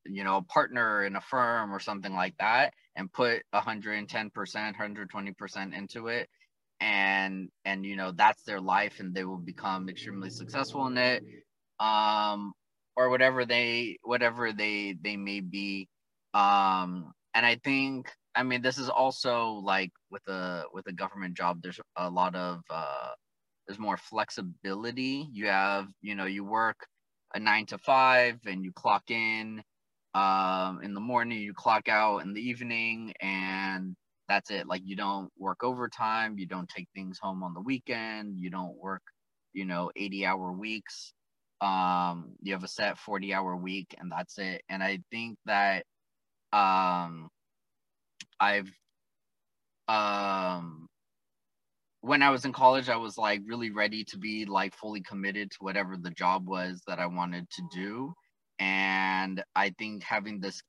you 0.07 0.25
know 0.25 0.37
a 0.38 0.42
partner 0.42 1.05
in 1.05 1.16
a 1.16 1.21
firm 1.21 1.73
or 1.75 1.81
something 1.81 2.14
like 2.14 2.35
that 2.38 2.73
and 2.97 3.12
put 3.12 3.42
110% 3.55 4.31
120% 4.33 5.75
into 5.77 6.09
it 6.09 6.29
and 6.81 7.49
and 7.64 7.85
you 7.85 7.97
know 7.97 8.12
that's 8.12 8.42
their 8.44 8.61
life 8.61 9.01
and 9.01 9.14
they 9.14 9.25
will 9.25 9.38
become 9.38 9.88
extremely 9.88 10.31
successful 10.31 10.87
in 10.87 10.97
it 10.97 11.23
um 11.81 12.53
or 12.97 13.11
whatever 13.11 13.44
they 13.44 13.99
whatever 14.03 14.53
they 14.53 14.97
they 15.03 15.16
may 15.16 15.40
be 15.40 15.88
um 16.35 17.12
and 17.35 17.44
i 17.47 17.57
think 17.64 18.11
I 18.38 18.44
mean, 18.44 18.62
this 18.62 18.79
is 18.79 18.88
also 18.88 19.55
like 19.55 19.90
with 20.12 20.27
a 20.29 20.64
with 20.72 20.87
a 20.87 20.92
government 20.92 21.37
job. 21.37 21.61
There's 21.62 21.81
a 21.96 22.09
lot 22.09 22.37
of 22.37 22.62
uh, 22.70 23.11
there's 23.66 23.81
more 23.81 23.96
flexibility. 23.96 25.29
You 25.33 25.48
have 25.48 25.88
you 26.03 26.14
know 26.14 26.27
you 26.27 26.44
work 26.44 26.79
a 27.35 27.40
nine 27.40 27.66
to 27.66 27.79
five 27.79 28.38
and 28.46 28.64
you 28.64 28.72
clock 28.72 29.11
in 29.11 29.62
um, 30.14 30.83
in 30.85 30.94
the 30.94 31.01
morning, 31.01 31.40
you 31.40 31.53
clock 31.53 31.88
out 31.88 32.18
in 32.20 32.33
the 32.33 32.40
evening, 32.40 33.12
and 33.20 33.96
that's 34.29 34.51
it. 34.53 34.68
Like 34.68 34.83
you 34.85 34.96
don't 34.96 35.31
work 35.38 35.64
overtime, 35.64 36.38
you 36.38 36.46
don't 36.46 36.68
take 36.68 36.88
things 36.94 37.18
home 37.20 37.42
on 37.42 37.55
the 37.55 37.61
weekend, 37.61 38.37
you 38.38 38.51
don't 38.51 38.77
work 38.79 39.03
you 39.53 39.64
know 39.64 39.90
80 39.96 40.27
hour 40.27 40.53
weeks. 40.53 41.12
Um, 41.61 42.37
you 42.42 42.53
have 42.53 42.62
a 42.64 42.68
set 42.68 42.98
40 42.98 43.35
hour 43.35 43.57
week, 43.57 43.96
and 43.98 44.12
that's 44.12 44.38
it. 44.38 44.62
And 44.68 44.83
I 44.83 45.01
think 45.11 45.38
that 45.46 45.85
um 46.52 47.31
I've 48.41 48.71
um 49.89 50.89
when 52.01 52.23
I 52.23 52.31
was 52.31 52.45
in 52.45 52.53
college, 52.53 52.89
I 52.89 52.97
was 52.97 53.19
like 53.19 53.41
really 53.45 53.71
ready 53.71 54.05
to 54.05 54.19
be 54.19 54.45
like 54.45 54.75
fully 54.75 55.01
committed 55.03 55.51
to 55.51 55.57
whatever 55.61 55.97
the 55.97 56.11
job 56.11 56.47
was 56.47 56.81
that 56.87 56.99
I 57.01 57.07
wanted 57.07 57.51
to 57.51 57.63
do. 57.75 58.15
And 58.59 59.43
I 59.55 59.71
think 59.79 60.03
having 60.05 60.41
this 60.41 60.63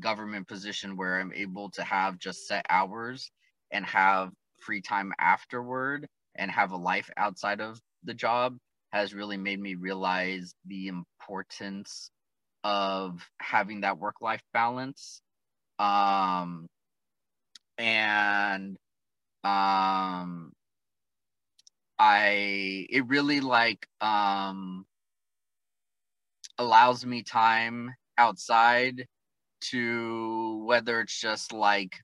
government 0.00 0.48
position 0.48 0.96
where 0.96 1.20
I'm 1.20 1.32
able 1.34 1.70
to 1.72 1.82
have 1.82 2.18
just 2.18 2.46
set 2.46 2.66
hours 2.70 3.30
and 3.72 3.84
have 3.86 4.30
free 4.60 4.80
time 4.82 5.12
afterward 5.18 6.06
and 6.36 6.50
have 6.50 6.72
a 6.72 6.76
life 6.76 7.10
outside 7.16 7.60
of 7.60 7.80
the 8.04 8.14
job 8.14 8.56
has 8.92 9.14
really 9.14 9.36
made 9.36 9.60
me 9.60 9.74
realize 9.74 10.54
the 10.66 10.88
importance 10.88 12.10
of 12.64 13.20
having 13.40 13.82
that 13.82 13.98
work 13.98 14.16
life 14.20 14.42
balance. 14.52 15.22
Um, 15.78 16.66
and 17.80 18.76
um 19.44 20.52
I 21.98 22.86
it 22.90 23.06
really 23.06 23.40
like 23.40 23.86
um 24.00 24.86
allows 26.58 27.04
me 27.04 27.22
time 27.22 27.94
outside 28.18 29.06
to 29.60 30.64
whether 30.66 31.00
it's 31.00 31.18
just 31.20 31.52
like 31.52 31.96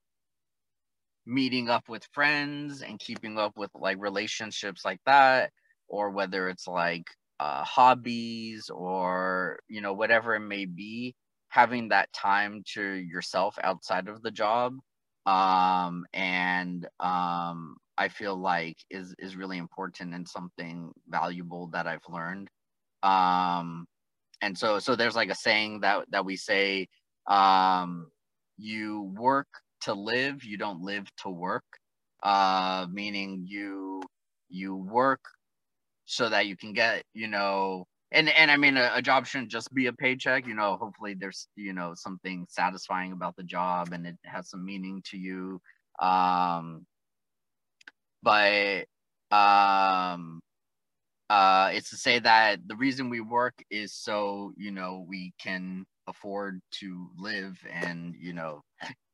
meeting 1.27 1.69
up 1.69 1.89
with 1.89 2.05
friends 2.13 2.83
and 2.83 2.99
keeping 3.01 3.39
up 3.39 3.57
with 3.57 3.71
like 3.75 3.97
relationships 4.01 4.85
like 4.85 5.01
that 5.07 5.53
or 5.89 6.11
whether 6.11 6.49
it's 6.49 6.67
like 6.67 7.05
uh, 7.41 7.65
hobbies 7.65 8.71
or 8.71 9.59
you 9.69 9.81
know 9.81 9.93
whatever 9.93 10.35
it 10.35 10.41
may 10.41 10.65
be 10.65 11.15
having 11.49 11.89
that 11.89 12.13
time 12.13 12.63
to 12.67 12.83
yourself 12.83 13.59
outside 13.63 14.09
of 14.09 14.23
the 14.23 14.31
job 14.31 14.75
um 15.27 16.07
and 16.15 16.89
um 17.01 17.77
i 17.99 18.09
feel 18.09 18.37
like 18.37 18.77
is 18.91 19.15
is 19.19 19.37
really 19.37 19.59
important 19.59 20.15
and 20.15 20.29
something 20.29 20.93
valuable 21.09 21.69
that 21.69 21.87
i've 21.87 22.01
learned. 22.09 22.49
Um 23.03 23.87
and 24.43 24.57
so 24.59 24.79
so 24.81 24.97
there's 24.97 25.17
like 25.17 25.31
a 25.31 25.35
saying 25.35 25.81
that 25.81 26.07
that 26.11 26.25
we 26.25 26.37
say 26.37 26.89
um 27.29 28.09
you 28.59 29.13
work 29.17 29.49
to 29.83 29.95
live 29.95 30.45
you 30.45 30.59
don't 30.59 30.83
live 30.83 31.07
to 31.19 31.31
work. 31.31 31.65
Uh 32.23 32.87
meaning 32.93 33.45
you 33.47 34.03
you 34.49 34.77
work 34.77 35.21
so 36.07 36.29
that 36.29 36.47
you 36.47 36.57
can 36.57 36.73
get 36.73 37.03
you 37.15 37.29
know 37.29 37.87
and 38.13 38.29
and 38.29 38.51
i 38.51 38.57
mean 38.57 38.77
a, 38.77 38.91
a, 38.95 39.03
job 39.03 39.27
shouldn't 39.27 39.51
just 39.51 39.73
be 39.75 39.87
a 39.87 39.93
paycheck 39.93 40.47
you 40.47 40.55
know 40.55 40.77
hopefully 40.77 41.15
there's 41.15 41.49
you 41.57 41.73
know 41.73 41.93
something 41.95 42.47
satisfying 42.49 43.13
about 43.13 43.35
the 43.37 43.43
job 43.43 43.93
and 43.93 44.07
it 44.07 44.17
has 44.25 44.49
some 44.51 44.65
meaning 44.65 45.03
to 45.05 45.17
you. 45.17 45.61
Um 46.01 46.87
but 48.23 48.87
um 49.31 50.41
uh 51.31 51.71
it's 51.73 51.91
to 51.91 51.97
say 51.97 52.19
that 52.19 52.61
the 52.67 52.77
reason 52.77 53.11
we 53.11 53.21
work 53.21 53.55
is 53.71 53.93
so 53.95 54.53
you 54.57 54.71
know 54.71 55.05
we 55.09 55.33
can 55.39 55.85
afford 56.07 56.61
to 56.71 57.09
live 57.19 57.59
and 57.73 58.15
you 58.21 58.33
know 58.33 58.63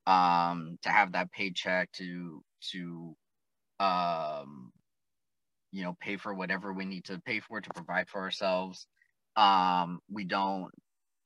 um 0.07 0.79
to 0.83 0.91
have 0.91 1.13
that 1.13 1.31
paycheck 1.33 1.91
to 1.93 2.43
to 2.61 3.17
um 3.81 4.73
you 5.73 5.83
know 5.85 5.97
pay 6.01 6.17
for 6.17 6.35
whatever 6.35 6.73
we 6.73 6.85
need 6.85 7.05
to 7.07 7.21
pay 7.21 7.41
for 7.41 7.61
to 7.61 7.71
provide 7.71 8.09
for 8.09 8.21
ourselves. 8.21 8.87
Um 9.37 10.01
we 10.11 10.25
don't 10.25 10.71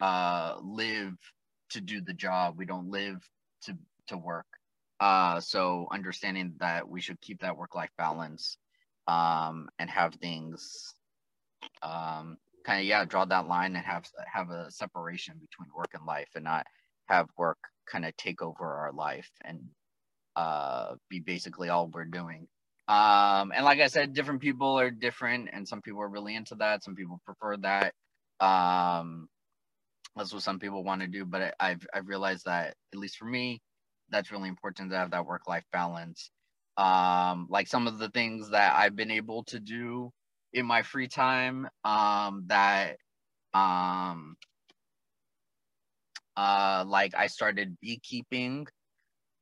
uh 0.01 0.57
live 0.63 1.15
to 1.71 1.81
do 1.81 2.01
the 2.01 2.15
job. 2.15 2.57
We 2.59 2.67
don't 2.67 2.91
live 2.91 3.19
to 3.65 3.77
to 4.09 4.17
work. 4.17 4.47
Uh 5.01 5.41
so 5.41 5.89
understanding 5.93 6.55
that 6.61 6.89
we 6.89 7.01
should 7.01 7.21
keep 7.21 7.41
that 7.41 7.57
work 7.57 7.75
life 7.75 7.91
balance 7.99 8.59
um 9.09 9.69
and 9.79 9.91
have 9.91 10.15
things 10.15 10.95
um 11.83 12.37
kind 12.65 12.81
of 12.81 12.87
yeah 12.87 13.05
draw 13.05 13.25
that 13.25 13.47
line 13.49 13.77
and 13.77 13.85
have 13.85 14.07
have 14.33 14.51
a 14.51 14.71
separation 14.71 15.35
between 15.41 15.69
work 15.77 15.91
and 15.95 16.05
life 16.07 16.29
and 16.35 16.45
not 16.45 16.67
have 17.09 17.29
work 17.37 17.59
kind 17.87 18.05
of 18.05 18.17
take 18.17 18.43
over 18.43 18.65
our 18.65 18.93
life 18.93 19.31
and 19.45 19.61
uh 20.37 20.95
be 21.09 21.21
basically 21.21 21.69
all 21.69 21.89
we're 21.89 22.05
doing 22.05 22.49
um, 22.89 23.53
and 23.55 23.65
like 23.65 23.81
I 23.81 23.89
said, 23.89 24.15
different 24.15 24.41
people 24.41 24.79
are 24.79 24.91
different, 24.91 25.51
and 25.53 25.67
some 25.67 25.83
people 25.83 26.03
are 26.03 26.09
really 26.09 26.35
into 26.37 26.55
that. 26.57 26.85
Some 26.85 26.95
people 26.95 27.21
prefer 27.25 27.57
that. 27.59 27.95
Um, 28.45 29.29
that's 30.17 30.33
what 30.33 30.43
some 30.43 30.59
people 30.59 30.85
want 30.85 31.03
to 31.03 31.09
do. 31.09 31.25
But 31.25 31.55
I've 31.61 31.87
I've 31.93 32.09
realized 32.09 32.45
that 32.47 32.75
at 32.93 32.99
least 32.99 33.19
for 33.19 33.27
me, 33.27 33.61
that's 34.11 34.31
really 34.33 34.49
important 34.49 34.91
to 34.91 34.97
have 34.99 35.11
that 35.13 35.27
work 35.27 35.49
life 35.49 35.65
balance. 35.73 36.31
Um, 36.77 37.47
like 37.51 37.69
some 37.69 37.87
of 37.87 37.99
the 37.99 38.11
things 38.11 38.51
that 38.51 38.75
I've 38.77 38.97
been 38.97 39.11
able 39.11 39.45
to 39.45 39.61
do 39.61 40.13
in 40.53 40.67
my 40.67 40.83
free 40.83 41.09
time, 41.09 41.69
um, 41.85 42.45
that 42.49 42.99
um, 43.55 44.37
uh, 46.37 46.85
like 46.87 47.15
I 47.15 47.27
started 47.29 47.77
beekeeping. 47.81 48.67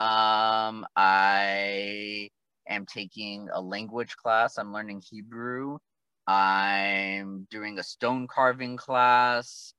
Um, 0.00 0.86
I 0.96 2.30
am 2.68 2.86
taking 2.86 3.48
a 3.52 3.60
language 3.60 4.16
class. 4.16 4.58
I'm 4.58 4.72
learning 4.72 5.02
Hebrew. 5.08 5.78
I'm 6.26 7.46
doing 7.50 7.78
a 7.78 7.82
stone 7.82 8.26
carving 8.28 8.76
class. 8.76 9.74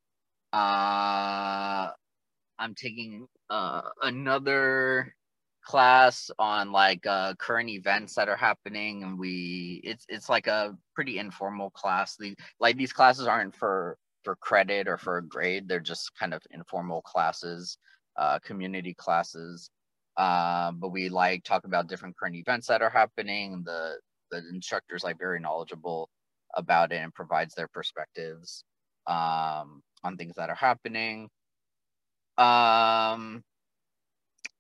Uh, 0.54 1.90
I'm 2.60 2.76
taking 2.76 3.28
uh, 3.50 3.82
another 4.02 5.14
class 5.66 6.30
on 6.38 6.72
like 6.72 7.06
uh, 7.06 7.34
current 7.36 7.70
events 7.70 8.16
that 8.16 8.30
are 8.30 8.36
happening, 8.36 9.04
and 9.04 9.20
we 9.20 9.82
it's 9.84 10.06
it's 10.08 10.30
like 10.30 10.48
a 10.48 10.78
pretty 10.94 11.18
informal 11.18 11.72
class. 11.72 12.16
The 12.18 12.36
like 12.60 12.78
these 12.78 12.94
classes 12.94 13.28
aren't 13.28 13.56
for 13.56 13.98
for 14.24 14.36
credit 14.38 14.88
or 14.88 14.98
for 14.98 15.18
a 15.18 15.28
grade. 15.28 15.68
They're 15.68 15.80
just 15.80 16.12
kind 16.18 16.34
of 16.34 16.42
informal 16.52 17.02
classes, 17.02 17.78
uh, 18.18 18.40
community 18.40 18.94
classes. 18.94 19.70
Um, 20.18 20.80
but 20.80 20.90
we 20.90 21.10
like 21.10 21.44
talk 21.44 21.66
about 21.66 21.88
different 21.88 22.18
current 22.18 22.36
events 22.36 22.68
that 22.68 22.82
are 22.82 22.90
happening. 22.90 23.64
The 23.66 23.98
the 24.32 24.38
instructor's 24.50 25.04
like 25.04 25.20
very 25.20 25.40
knowledgeable 25.40 26.10
about 26.56 26.92
it 26.92 26.98
and 26.98 27.14
provides 27.14 27.54
their 27.54 27.68
perspectives 27.68 28.64
um, 29.08 29.82
on 30.04 30.18
things 30.18 30.36
that 30.38 30.50
are 30.50 30.56
happening. 30.56 31.30
Um, 32.38 33.44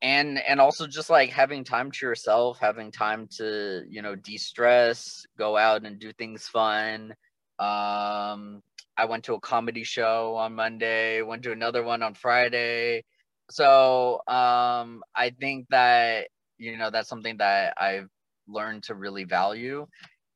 and 0.02 0.40
and 0.40 0.60
also 0.60 0.88
just 0.88 1.10
like 1.10 1.30
having 1.32 1.64
time 1.64 1.90
to 1.92 2.06
yourself, 2.06 2.60
having 2.60 2.92
time 2.92 3.28
to 3.38 3.84
you 3.90 4.02
know 4.02 4.16
de-stress, 4.16 5.26
go 5.38 5.58
out 5.58 5.86
and 5.86 6.00
do 6.00 6.12
things 6.14 6.48
fun. 6.48 7.14
Um, 7.60 8.62
I 8.98 9.06
went 9.08 9.24
to 9.26 9.36
a 9.36 9.40
comedy 9.40 9.84
show 9.84 10.36
on 10.36 10.56
Monday, 10.56 11.22
went 11.22 11.44
to 11.44 11.54
another 11.54 11.84
one 11.84 12.04
on 12.04 12.14
Friday 12.14 13.04
so 13.50 14.22
um 14.28 15.04
i 15.16 15.30
think 15.40 15.68
that 15.70 16.28
you 16.58 16.78
know 16.78 16.90
that's 16.90 17.10
something 17.10 17.38
that 17.38 17.74
i've 17.78 18.10
learned 18.48 18.84
to 18.84 18.96
really 18.96 19.24
value 19.24 19.86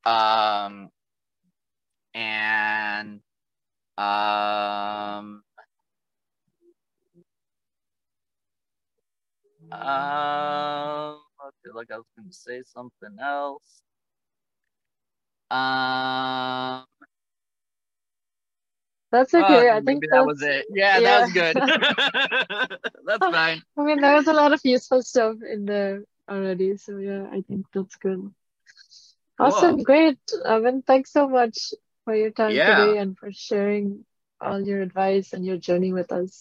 um 0.05 0.89
and 2.14 3.22
um 3.97 5.43
um 9.72 11.20
I 11.41 11.49
feel 11.64 11.76
like 11.76 11.91
I 11.91 11.97
was 11.97 12.05
going 12.18 12.30
to 12.30 12.34
say 12.36 12.62
something 12.64 13.18
else. 13.22 13.82
Um, 15.51 16.86
that's 19.12 19.34
okay. 19.34 19.70
Oh, 19.70 19.78
I 19.78 19.82
think 19.82 20.03
that 20.12 20.26
was 20.26 20.41
it. 20.41 20.66
Yeah, 20.70 20.99
yeah. 20.99 21.01
that 21.01 21.22
was 21.22 21.34
good. 21.34 21.55
that's 23.05 23.26
fine. 23.26 23.62
I 23.78 23.84
mean, 23.84 24.01
there 24.01 24.16
was 24.16 24.28
a 24.28 24.34
lot 24.34 24.53
of 24.53 24.62
useful 24.64 25.01
stuff 25.01 25.38
in 25.41 25.66
there 25.66 26.03
already. 26.30 26.78
So 26.78 26.97
yeah, 26.97 27.26
I 27.32 27.41
think 27.41 27.66
that's 27.74 27.95
good. 27.95 28.32
Awesome, 29.39 29.78
cool. 29.78 29.84
great. 29.86 30.20
Evan, 30.45 30.82
thanks 30.82 31.12
so 31.12 31.28
much 31.28 31.74
for 32.03 32.14
your 32.14 32.32
time 32.32 32.51
yeah. 32.51 32.86
today 32.86 32.97
and 32.99 33.18
for 33.18 33.32
sharing 33.32 34.05
all 34.41 34.62
your 34.62 34.82
advice 34.82 35.34
and 35.34 35.45
your 35.45 35.57
journey 35.57 35.93
with 35.93 36.12
us. 36.12 36.38